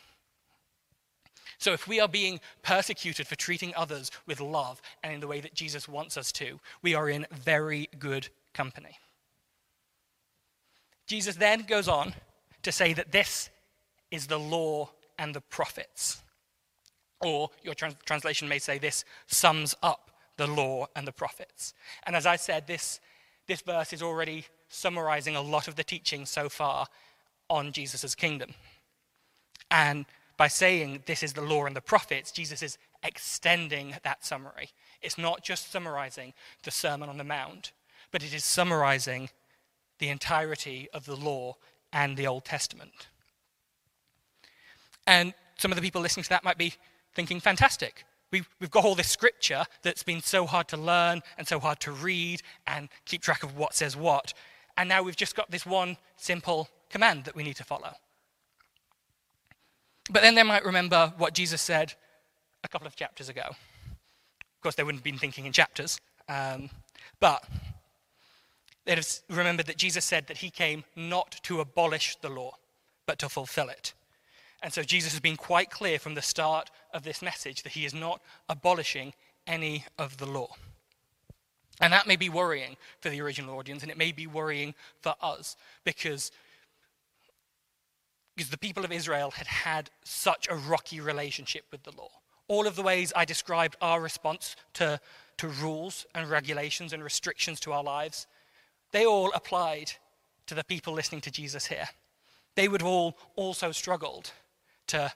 So, 1.58 1.74
if 1.74 1.88
we 1.88 2.00
are 2.00 2.08
being 2.08 2.40
persecuted 2.64 3.28
for 3.28 3.36
treating 3.36 3.74
others 3.76 4.10
with 4.26 4.42
love 4.42 4.82
and 5.04 5.14
in 5.14 5.20
the 5.20 5.28
way 5.28 5.42
that 5.42 5.54
Jesus 5.54 5.88
wants 5.88 6.18
us 6.18 6.32
to, 6.34 6.60
we 6.82 6.96
are 6.96 7.08
in 7.08 7.28
very 7.32 7.88
good 8.00 8.30
company. 8.54 8.98
Jesus 11.06 11.36
then 11.36 11.66
goes 11.68 11.88
on 11.88 12.14
to 12.64 12.72
say 12.72 12.94
that 12.94 13.12
this 13.12 13.50
is 14.10 14.28
the 14.28 14.40
law 14.40 14.90
and 15.20 15.36
the 15.36 15.42
prophets. 15.42 16.22
Or 17.20 17.50
your 17.64 17.76
trans- 17.76 17.96
translation 18.06 18.48
may 18.48 18.60
say 18.60 18.78
this 18.78 19.06
sums 19.28 19.76
up 19.84 20.12
the 20.38 20.48
law 20.48 20.88
and 20.96 21.08
the 21.08 21.12
prophets. 21.12 21.74
And 22.04 22.16
as 22.16 22.26
I 22.26 22.38
said, 22.38 22.66
this, 22.66 23.00
this 23.48 23.62
verse 23.62 23.94
is 23.94 24.02
already 24.02 24.46
summarizing 24.68 25.36
a 25.36 25.42
lot 25.42 25.68
of 25.68 25.76
the 25.76 25.84
teaching 25.84 26.26
so 26.26 26.50
far 26.50 26.88
on 27.52 27.74
Jesus' 27.74 28.16
kingdom. 28.16 28.52
And 29.70 30.06
by 30.38 30.48
saying 30.48 31.04
this 31.06 31.22
is 31.22 31.34
the 31.34 31.42
law 31.42 31.66
and 31.66 31.76
the 31.76 31.82
prophets, 31.82 32.32
Jesus 32.32 32.64
is 32.64 32.78
extending 33.04 33.94
that 34.04 34.26
summary. 34.26 34.70
It's 35.02 35.18
not 35.18 35.44
just 35.44 35.72
summarizing 35.72 36.34
the 36.64 36.72
Sermon 36.72 37.10
on 37.10 37.18
the 37.18 37.24
Mount, 37.24 37.74
but 38.12 38.24
it 38.24 38.34
is 38.34 38.44
summarizing 38.44 39.30
the 40.00 40.08
entirety 40.08 40.88
of 40.94 41.06
the 41.06 41.16
law 41.16 41.58
and 41.92 42.16
the 42.16 42.26
Old 42.26 42.46
Testament. 42.46 43.10
And 45.06 45.34
some 45.58 45.72
of 45.72 45.76
the 45.76 45.82
people 45.82 46.02
listening 46.02 46.24
to 46.24 46.30
that 46.30 46.44
might 46.44 46.58
be 46.58 46.74
thinking, 47.14 47.42
fantastic. 47.42 48.06
We've, 48.32 48.48
we've 48.62 48.72
got 48.72 48.86
all 48.86 48.96
this 48.96 49.10
scripture 49.10 49.66
that's 49.84 50.04
been 50.04 50.22
so 50.22 50.46
hard 50.46 50.70
to 50.70 50.78
learn 50.78 51.22
and 51.38 51.46
so 51.46 51.60
hard 51.60 51.82
to 51.82 51.92
read 51.92 52.42
and 52.66 52.88
keep 53.04 53.22
track 53.22 53.44
of 53.44 53.58
what 53.58 53.74
says 53.74 53.98
what. 53.98 54.34
And 54.78 54.88
now 54.88 55.04
we've 55.04 55.18
just 55.18 55.36
got 55.36 55.52
this 55.52 55.66
one 55.66 55.98
simple 56.16 56.70
command 56.92 57.26
that 57.26 57.36
we 57.36 57.44
need 57.44 57.56
to 57.56 57.64
follow. 57.64 57.94
But 60.10 60.22
then 60.22 60.36
they 60.36 60.44
might 60.44 60.66
remember 60.66 61.14
what 61.18 61.34
Jesus 61.34 61.62
said 61.62 61.94
a 62.64 62.68
couple 62.68 62.88
of 62.88 62.96
chapters 62.96 63.30
ago. 63.30 63.44
Of 63.50 64.62
course, 64.62 64.76
they 64.76 64.84
wouldn't 64.84 65.00
have 65.00 65.04
been 65.04 65.18
thinking 65.18 65.46
in 65.46 65.54
chapters, 65.54 66.00
um, 66.28 66.70
but 67.20 67.44
they'd 68.86 68.98
have 68.98 69.08
remembered 69.30 69.68
that 69.68 69.78
Jesus 69.78 70.06
said 70.06 70.28
that 70.28 70.38
he 70.38 70.50
came 70.50 70.84
not 70.96 71.40
to 71.44 71.62
abolish 71.62 72.16
the 72.18 72.30
law, 72.30 72.58
but 73.06 73.18
to 73.20 73.30
fulfill 73.30 73.70
it. 73.70 73.94
And 74.62 74.72
so 74.72 74.84
Jesus 74.84 75.14
has 75.14 75.20
been 75.20 75.38
quite 75.38 75.72
clear 75.72 75.98
from 75.98 76.14
the 76.14 76.22
start 76.22 76.70
of 76.94 77.04
this 77.04 77.22
message 77.22 77.64
that 77.64 77.72
he 77.72 77.86
is 77.86 77.94
not 77.94 78.22
abolishing 78.48 79.14
any 79.48 79.86
of 79.98 80.18
the 80.18 80.28
law. 80.28 80.50
And 81.80 81.92
that 81.94 82.06
may 82.06 82.16
be 82.16 82.30
worrying 82.30 82.78
for 83.00 83.10
the 83.10 83.22
original 83.22 83.58
audience, 83.58 83.82
and 83.82 83.92
it 83.92 83.98
may 83.98 84.12
be 84.12 84.28
worrying 84.28 84.76
for 85.02 85.16
us 85.22 85.56
because 85.84 86.32
because 88.42 88.50
the 88.50 88.58
people 88.58 88.84
of 88.84 88.92
Israel 88.92 89.30
had 89.30 89.46
had 89.46 89.92
such 90.04 90.48
a 90.50 90.56
rocky 90.56 91.00
relationship 91.00 91.64
with 91.70 91.84
the 91.84 91.96
law. 91.96 92.10
All 92.48 92.66
of 92.66 92.76
the 92.76 92.82
ways 92.82 93.14
I 93.16 93.24
described 93.24 93.76
our 93.84 94.02
response 94.02 94.56
to, 94.74 95.00
to 95.38 95.48
rules 95.48 96.08
and 96.16 96.28
regulations 96.28 96.92
and 96.92 97.04
restrictions 97.04 97.60
to 97.60 97.72
our 97.72 97.84
lives, 97.84 98.26
they 98.94 99.06
all 99.06 99.32
applied 99.36 99.92
to 100.48 100.56
the 100.56 100.64
people 100.64 100.92
listening 100.92 101.22
to 101.22 101.30
Jesus 101.30 101.68
here. 101.68 101.88
They 102.56 102.68
would 102.68 102.82
all 102.82 103.16
also 103.36 103.72
struggled 103.72 104.32
to, 104.88 105.14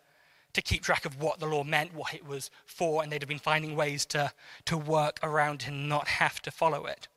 to 0.53 0.61
keep 0.61 0.83
track 0.83 1.05
of 1.05 1.19
what 1.19 1.39
the 1.39 1.47
law 1.47 1.63
meant, 1.63 1.95
what 1.95 2.13
it 2.13 2.27
was 2.27 2.51
for, 2.67 3.01
and 3.01 3.11
they'd 3.11 3.23
have 3.23 3.27
been 3.27 3.39
finding 3.39 3.75
ways 3.75 4.05
to, 4.07 4.31
to 4.65 4.77
work 4.77 5.17
around 5.23 5.63
and 5.65 5.89
not 5.89 6.07
have 6.07 6.43
to 6.43 6.51
follow 6.51 6.85
it. 6.85 7.07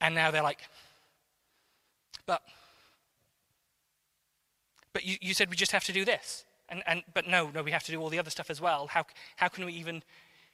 And 0.00 0.14
now 0.14 0.30
they're 0.30 0.42
like, 0.42 0.60
but 2.24 2.40
but 4.94 5.04
you, 5.04 5.16
you 5.20 5.34
said 5.34 5.50
we 5.50 5.56
just 5.56 5.72
have 5.72 5.84
to 5.84 5.92
do 5.92 6.06
this. 6.06 6.46
And, 6.70 6.82
and, 6.86 7.02
but 7.12 7.26
no, 7.26 7.50
no, 7.54 7.62
we 7.62 7.72
have 7.72 7.84
to 7.84 7.92
do 7.92 8.00
all 8.00 8.08
the 8.08 8.18
other 8.18 8.30
stuff 8.30 8.48
as 8.48 8.60
well. 8.60 8.86
How, 8.86 9.04
how 9.36 9.48
can 9.48 9.66
we 9.66 9.74
even 9.74 10.02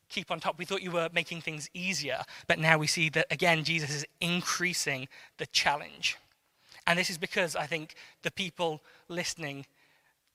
keep 0.08 0.32
on 0.32 0.40
top? 0.40 0.58
We 0.58 0.64
thought 0.64 0.82
you 0.82 0.90
were 0.90 1.08
making 1.12 1.42
things 1.42 1.70
easier, 1.72 2.22
but 2.48 2.58
now 2.58 2.78
we 2.78 2.88
see 2.88 3.08
that, 3.10 3.26
again, 3.30 3.62
Jesus 3.62 3.90
is 3.90 4.04
increasing 4.20 5.06
the 5.38 5.46
challenge. 5.46 6.16
And 6.88 6.98
this 6.98 7.10
is 7.10 7.18
because 7.18 7.54
I 7.54 7.66
think 7.66 7.94
the 8.22 8.32
people 8.32 8.82
listening 9.08 9.66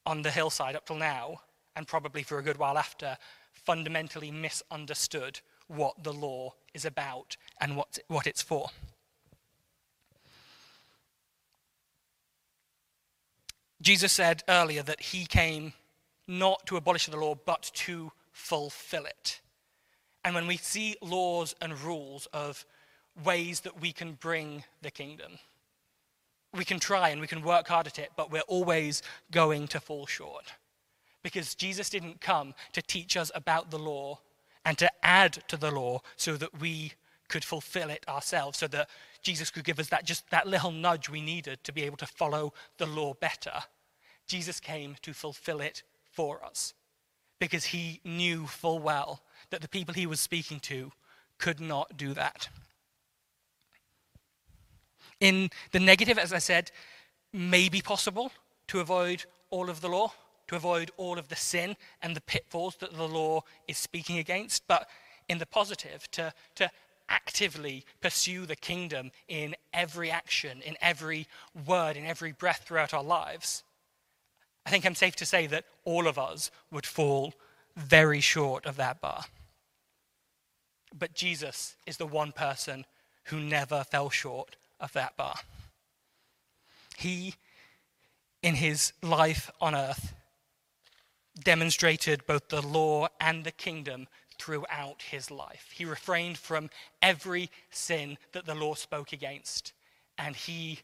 on 0.05 0.21
the 0.21 0.31
hillside 0.31 0.75
up 0.75 0.85
till 0.85 0.95
now, 0.95 1.41
and 1.75 1.85
probably 1.85 2.23
for 2.23 2.39
a 2.39 2.43
good 2.43 2.57
while 2.57 2.77
after, 2.77 3.17
fundamentally 3.53 4.31
misunderstood 4.31 5.41
what 5.67 6.03
the 6.03 6.13
law 6.13 6.53
is 6.73 6.85
about 6.85 7.35
and 7.59 7.75
what, 7.75 7.99
what 8.07 8.27
it's 8.27 8.41
for. 8.41 8.69
Jesus 13.85 14.11
said 14.11 14.41
earlier 14.49 14.81
that 14.81 14.99
he 14.99 15.27
came 15.27 15.73
not 16.27 16.65
to 16.65 16.75
abolish 16.75 17.05
the 17.05 17.17
law, 17.17 17.35
but 17.45 17.69
to 17.75 18.11
fulfill 18.31 19.05
it. 19.05 19.41
And 20.23 20.33
when 20.33 20.47
we 20.47 20.57
see 20.57 20.95
laws 21.03 21.53
and 21.61 21.79
rules 21.79 22.27
of 22.33 22.65
ways 23.23 23.59
that 23.59 23.79
we 23.79 23.91
can 23.91 24.13
bring 24.13 24.63
the 24.81 24.89
kingdom, 24.89 25.33
we 26.51 26.65
can 26.65 26.79
try 26.79 27.09
and 27.09 27.21
we 27.21 27.27
can 27.27 27.43
work 27.43 27.67
hard 27.67 27.85
at 27.85 27.99
it, 27.99 28.09
but 28.15 28.31
we're 28.31 28.41
always 28.47 29.03
going 29.29 29.67
to 29.67 29.79
fall 29.79 30.07
short. 30.07 30.53
Because 31.21 31.53
Jesus 31.53 31.91
didn't 31.91 32.21
come 32.21 32.55
to 32.73 32.81
teach 32.81 33.15
us 33.15 33.31
about 33.35 33.69
the 33.69 33.77
law 33.77 34.19
and 34.65 34.79
to 34.79 34.89
add 35.03 35.33
to 35.47 35.57
the 35.57 35.69
law 35.69 36.01
so 36.15 36.37
that 36.37 36.59
we 36.59 36.93
could 37.27 37.45
fulfill 37.45 37.91
it 37.91 38.03
ourselves, 38.07 38.57
so 38.57 38.67
that 38.67 38.89
Jesus 39.21 39.51
could 39.51 39.63
give 39.63 39.77
us 39.77 39.89
that 39.89 40.05
just 40.05 40.27
that 40.31 40.47
little 40.47 40.71
nudge 40.71 41.07
we 41.07 41.21
needed 41.21 41.63
to 41.63 41.71
be 41.71 41.83
able 41.83 41.97
to 41.97 42.07
follow 42.07 42.51
the 42.79 42.87
law 42.87 43.13
better. 43.13 43.61
Jesus 44.27 44.59
came 44.59 44.95
to 45.01 45.13
fulfill 45.13 45.61
it 45.61 45.83
for 46.11 46.43
us 46.43 46.73
because 47.39 47.65
he 47.65 47.99
knew 48.03 48.47
full 48.47 48.79
well 48.79 49.21
that 49.49 49.61
the 49.61 49.67
people 49.67 49.93
he 49.93 50.07
was 50.07 50.19
speaking 50.19 50.59
to 50.61 50.91
could 51.37 51.59
not 51.59 51.97
do 51.97 52.13
that. 52.13 52.49
In 55.19 55.49
the 55.71 55.79
negative, 55.79 56.17
as 56.17 56.33
I 56.33 56.39
said, 56.39 56.71
may 57.33 57.69
be 57.69 57.81
possible 57.81 58.31
to 58.67 58.79
avoid 58.79 59.25
all 59.49 59.69
of 59.69 59.81
the 59.81 59.89
law, 59.89 60.13
to 60.47 60.55
avoid 60.55 60.91
all 60.97 61.17
of 61.17 61.27
the 61.27 61.35
sin 61.35 61.75
and 62.01 62.15
the 62.15 62.21
pitfalls 62.21 62.75
that 62.77 62.93
the 62.93 63.07
law 63.07 63.43
is 63.67 63.77
speaking 63.77 64.17
against, 64.17 64.67
but 64.67 64.87
in 65.27 65.37
the 65.37 65.45
positive, 65.45 66.09
to, 66.11 66.33
to 66.55 66.69
actively 67.09 67.85
pursue 68.01 68.45
the 68.45 68.55
kingdom 68.55 69.11
in 69.27 69.55
every 69.73 70.09
action, 70.09 70.61
in 70.61 70.75
every 70.81 71.27
word, 71.65 71.97
in 71.97 72.05
every 72.05 72.31
breath 72.31 72.63
throughout 72.65 72.93
our 72.93 73.03
lives, 73.03 73.63
I 74.65 74.69
think 74.69 74.85
I'm 74.85 74.95
safe 74.95 75.15
to 75.17 75.25
say 75.25 75.47
that 75.47 75.65
all 75.83 76.07
of 76.07 76.17
us 76.17 76.49
would 76.71 76.85
fall 76.85 77.33
very 77.75 78.19
short 78.19 78.65
of 78.65 78.77
that 78.77 78.99
bar. 78.99 79.25
But 80.97 81.13
Jesus 81.13 81.75
is 81.85 81.97
the 81.97 82.07
one 82.07 82.31
person 82.31 82.85
who 83.25 83.39
never 83.39 83.83
fell 83.83 84.09
short 84.09 84.55
of 84.79 84.93
that 84.93 85.17
bar. 85.17 85.35
He, 86.97 87.35
in 88.41 88.55
his 88.55 88.93
life 89.01 89.51
on 89.61 89.75
earth, 89.75 90.15
demonstrated 91.43 92.25
both 92.25 92.47
the 92.47 92.65
law 92.65 93.07
and 93.19 93.43
the 93.43 93.51
kingdom 93.51 94.07
throughout 94.39 95.01
his 95.01 95.29
life. 95.29 95.69
He 95.73 95.85
refrained 95.85 96.37
from 96.37 96.69
every 97.01 97.49
sin 97.69 98.17
that 98.31 98.45
the 98.45 98.55
law 98.55 98.73
spoke 98.73 99.11
against, 99.11 99.73
and 100.17 100.35
he 100.35 100.79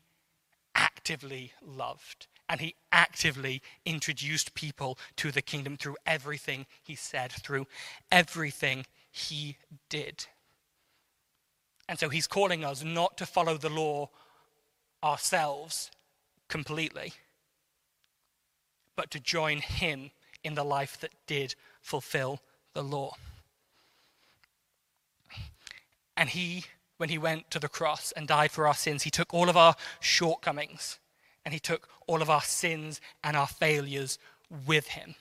actively 0.76 1.54
loved 1.66 2.28
and 2.52 2.60
he 2.60 2.76
actively 2.92 3.62
introduced 3.86 4.54
people 4.56 5.00
to 5.16 5.32
the 5.32 5.42
kingdom 5.42 5.78
through 5.78 5.96
everything 6.06 6.66
he 6.84 6.96
said, 6.96 7.32
through 7.32 7.66
everything 8.12 8.86
he 9.10 9.56
did. 9.88 10.26
And 11.88 11.98
so 11.98 12.10
he's 12.10 12.28
calling 12.28 12.66
us 12.66 12.84
not 12.84 13.18
to 13.18 13.26
follow 13.26 13.56
the 13.56 13.70
law 13.70 14.10
ourselves 15.02 15.92
completely, 16.50 17.14
but 18.98 19.10
to 19.12 19.20
join 19.22 19.60
him 19.60 20.12
in 20.44 20.56
the 20.56 20.66
life 20.66 21.00
that 21.00 21.12
did 21.28 21.56
fulfill 21.82 22.42
the 22.74 22.84
law. 22.84 23.14
And 26.18 26.28
he, 26.28 26.66
when 26.98 27.08
he 27.08 27.18
went 27.18 27.50
to 27.52 27.60
the 27.60 27.70
cross 27.70 28.12
and 28.12 28.28
died 28.28 28.52
for 28.52 28.68
our 28.68 28.74
sins, 28.74 29.04
he 29.04 29.10
took 29.10 29.34
all 29.34 29.48
of 29.48 29.56
our 29.56 29.76
shortcomings 30.02 31.00
and 31.46 31.54
he 31.54 31.60
took 31.60 31.88
all 32.08 32.22
of 32.22 32.30
our 32.30 32.42
sins 32.42 33.02
and 33.24 33.36
our 33.36 33.48
failures 33.48 34.18
with 34.66 34.88
him. 34.88 35.16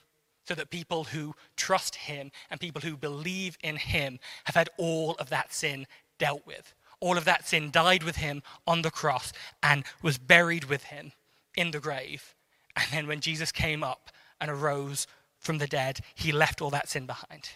So 0.46 0.54
that 0.54 0.70
people 0.70 1.04
who 1.04 1.34
trust 1.56 1.94
him 1.94 2.32
and 2.50 2.58
people 2.58 2.80
who 2.80 2.96
believe 2.96 3.56
in 3.62 3.76
him 3.76 4.18
have 4.44 4.56
had 4.56 4.68
all 4.78 5.12
of 5.20 5.30
that 5.30 5.54
sin 5.54 5.86
dealt 6.18 6.44
with. 6.44 6.74
All 6.98 7.16
of 7.16 7.24
that 7.24 7.46
sin 7.46 7.70
died 7.70 8.02
with 8.02 8.16
him 8.16 8.42
on 8.66 8.82
the 8.82 8.90
cross 8.90 9.32
and 9.62 9.84
was 10.02 10.18
buried 10.18 10.64
with 10.64 10.84
him 10.84 11.12
in 11.56 11.70
the 11.70 11.80
grave. 11.80 12.34
And 12.76 12.86
then 12.92 13.06
when 13.06 13.20
Jesus 13.20 13.52
came 13.52 13.84
up 13.84 14.10
and 14.40 14.50
arose 14.50 15.06
from 15.38 15.58
the 15.58 15.66
dead, 15.66 16.00
he 16.14 16.32
left 16.32 16.60
all 16.60 16.70
that 16.70 16.88
sin 16.88 17.06
behind. 17.06 17.50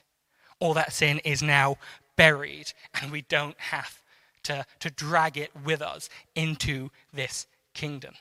All 0.60 0.74
that 0.74 0.92
sin 0.92 1.18
is 1.24 1.42
now 1.42 1.76
buried, 2.16 2.72
and 3.00 3.10
we 3.10 3.22
don't 3.22 3.58
have 3.58 4.00
to, 4.44 4.64
to 4.80 4.90
drag 4.90 5.36
it 5.36 5.50
with 5.64 5.82
us 5.82 6.08
into 6.34 6.90
this 7.12 7.46
kingdom. 7.74 8.14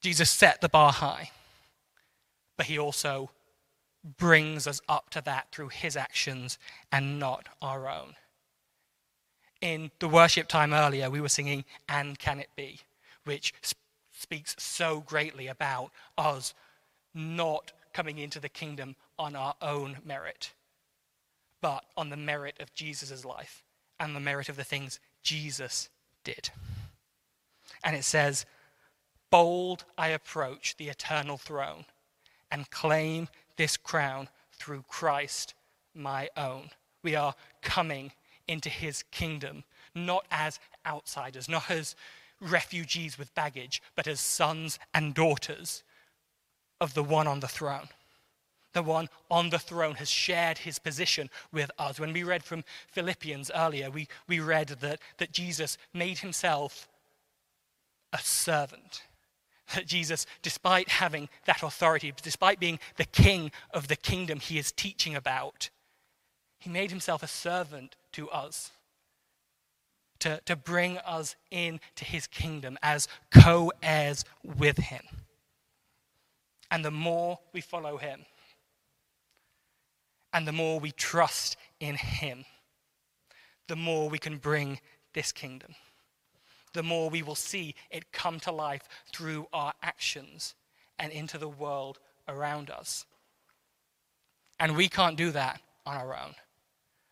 Jesus 0.00 0.30
set 0.30 0.60
the 0.60 0.68
bar 0.68 0.92
high, 0.92 1.30
but 2.56 2.66
he 2.66 2.78
also 2.78 3.30
brings 4.16 4.66
us 4.66 4.80
up 4.88 5.10
to 5.10 5.20
that 5.22 5.48
through 5.52 5.68
his 5.68 5.96
actions 5.96 6.58
and 6.92 7.18
not 7.18 7.46
our 7.60 7.88
own. 7.88 8.14
In 9.60 9.90
the 9.98 10.08
worship 10.08 10.46
time 10.46 10.72
earlier, 10.72 11.10
we 11.10 11.20
were 11.20 11.28
singing, 11.28 11.64
And 11.88 12.18
Can 12.18 12.38
It 12.38 12.50
Be, 12.56 12.80
which 13.24 13.52
speaks 14.12 14.54
so 14.58 15.00
greatly 15.00 15.48
about 15.48 15.90
us 16.16 16.54
not 17.12 17.72
coming 17.92 18.18
into 18.18 18.38
the 18.38 18.48
kingdom 18.48 18.94
on 19.18 19.34
our 19.34 19.54
own 19.60 19.98
merit, 20.04 20.52
but 21.60 21.84
on 21.96 22.10
the 22.10 22.16
merit 22.16 22.56
of 22.60 22.72
Jesus' 22.72 23.24
life 23.24 23.64
and 23.98 24.14
the 24.14 24.20
merit 24.20 24.48
of 24.48 24.56
the 24.56 24.64
things 24.64 25.00
Jesus 25.24 25.88
did. 26.22 26.50
And 27.82 27.96
it 27.96 28.04
says, 28.04 28.46
Bold 29.30 29.84
I 29.96 30.08
approach 30.08 30.76
the 30.76 30.88
eternal 30.88 31.36
throne 31.36 31.84
and 32.50 32.70
claim 32.70 33.28
this 33.56 33.76
crown 33.76 34.28
through 34.52 34.84
Christ 34.88 35.54
my 35.94 36.28
own. 36.36 36.70
We 37.02 37.14
are 37.14 37.34
coming 37.62 38.12
into 38.46 38.70
his 38.70 39.02
kingdom, 39.10 39.64
not 39.94 40.24
as 40.30 40.58
outsiders, 40.86 41.48
not 41.48 41.70
as 41.70 41.94
refugees 42.40 43.18
with 43.18 43.34
baggage, 43.34 43.82
but 43.94 44.06
as 44.06 44.20
sons 44.20 44.78
and 44.94 45.14
daughters 45.14 45.82
of 46.80 46.94
the 46.94 47.02
one 47.02 47.26
on 47.26 47.40
the 47.40 47.48
throne. 47.48 47.88
The 48.72 48.82
one 48.82 49.08
on 49.30 49.50
the 49.50 49.58
throne 49.58 49.96
has 49.96 50.10
shared 50.10 50.58
his 50.58 50.78
position 50.78 51.30
with 51.52 51.70
us. 51.78 51.98
When 51.98 52.12
we 52.12 52.22
read 52.22 52.44
from 52.44 52.64
Philippians 52.86 53.50
earlier, 53.54 53.90
we, 53.90 54.08
we 54.26 54.40
read 54.40 54.68
that, 54.68 55.00
that 55.18 55.32
Jesus 55.32 55.76
made 55.92 56.18
himself 56.18 56.88
a 58.12 58.18
servant 58.18 59.02
Jesus, 59.86 60.26
despite 60.42 60.88
having 60.88 61.28
that 61.46 61.62
authority, 61.62 62.12
despite 62.22 62.60
being 62.60 62.78
the 62.96 63.04
king 63.04 63.50
of 63.70 63.88
the 63.88 63.96
kingdom 63.96 64.40
he 64.40 64.58
is 64.58 64.72
teaching 64.72 65.14
about, 65.14 65.70
he 66.58 66.70
made 66.70 66.90
himself 66.90 67.22
a 67.22 67.28
servant 67.28 67.96
to 68.12 68.28
us. 68.30 68.72
To, 70.22 70.40
to 70.46 70.56
bring 70.56 70.98
us 70.98 71.36
into 71.48 72.04
his 72.04 72.26
kingdom 72.26 72.76
as 72.82 73.06
co 73.32 73.70
heirs 73.80 74.24
with 74.42 74.78
him. 74.78 75.04
And 76.72 76.84
the 76.84 76.90
more 76.90 77.38
we 77.52 77.60
follow 77.60 77.98
him, 77.98 78.24
and 80.32 80.44
the 80.44 80.52
more 80.52 80.80
we 80.80 80.90
trust 80.90 81.56
in 81.78 81.94
him, 81.94 82.46
the 83.68 83.76
more 83.76 84.10
we 84.10 84.18
can 84.18 84.38
bring 84.38 84.80
this 85.14 85.30
kingdom 85.30 85.76
the 86.78 86.82
more 86.84 87.10
we 87.10 87.24
will 87.24 87.34
see 87.34 87.74
it 87.90 88.12
come 88.12 88.38
to 88.38 88.52
life 88.52 88.88
through 89.12 89.48
our 89.52 89.72
actions 89.82 90.54
and 91.00 91.10
into 91.10 91.36
the 91.36 91.48
world 91.48 91.98
around 92.28 92.70
us. 92.70 93.04
And 94.60 94.76
we 94.76 94.88
can't 94.88 95.16
do 95.16 95.32
that 95.32 95.60
on 95.84 95.96
our 95.96 96.16
own. 96.16 96.36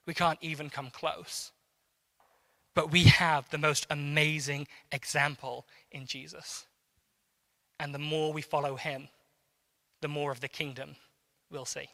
We 0.06 0.14
can't 0.14 0.38
even 0.40 0.70
come 0.70 0.90
close. 0.90 1.50
But 2.76 2.92
we 2.92 3.04
have 3.04 3.50
the 3.50 3.58
most 3.58 3.88
amazing 3.90 4.68
example 4.92 5.66
in 5.90 6.06
Jesus. 6.06 6.66
And 7.80 7.92
the 7.92 7.98
more 7.98 8.32
we 8.32 8.42
follow 8.42 8.76
him, 8.76 9.08
the 10.00 10.06
more 10.06 10.30
of 10.30 10.38
the 10.38 10.46
kingdom 10.46 10.94
we'll 11.50 11.64
see. 11.64 11.88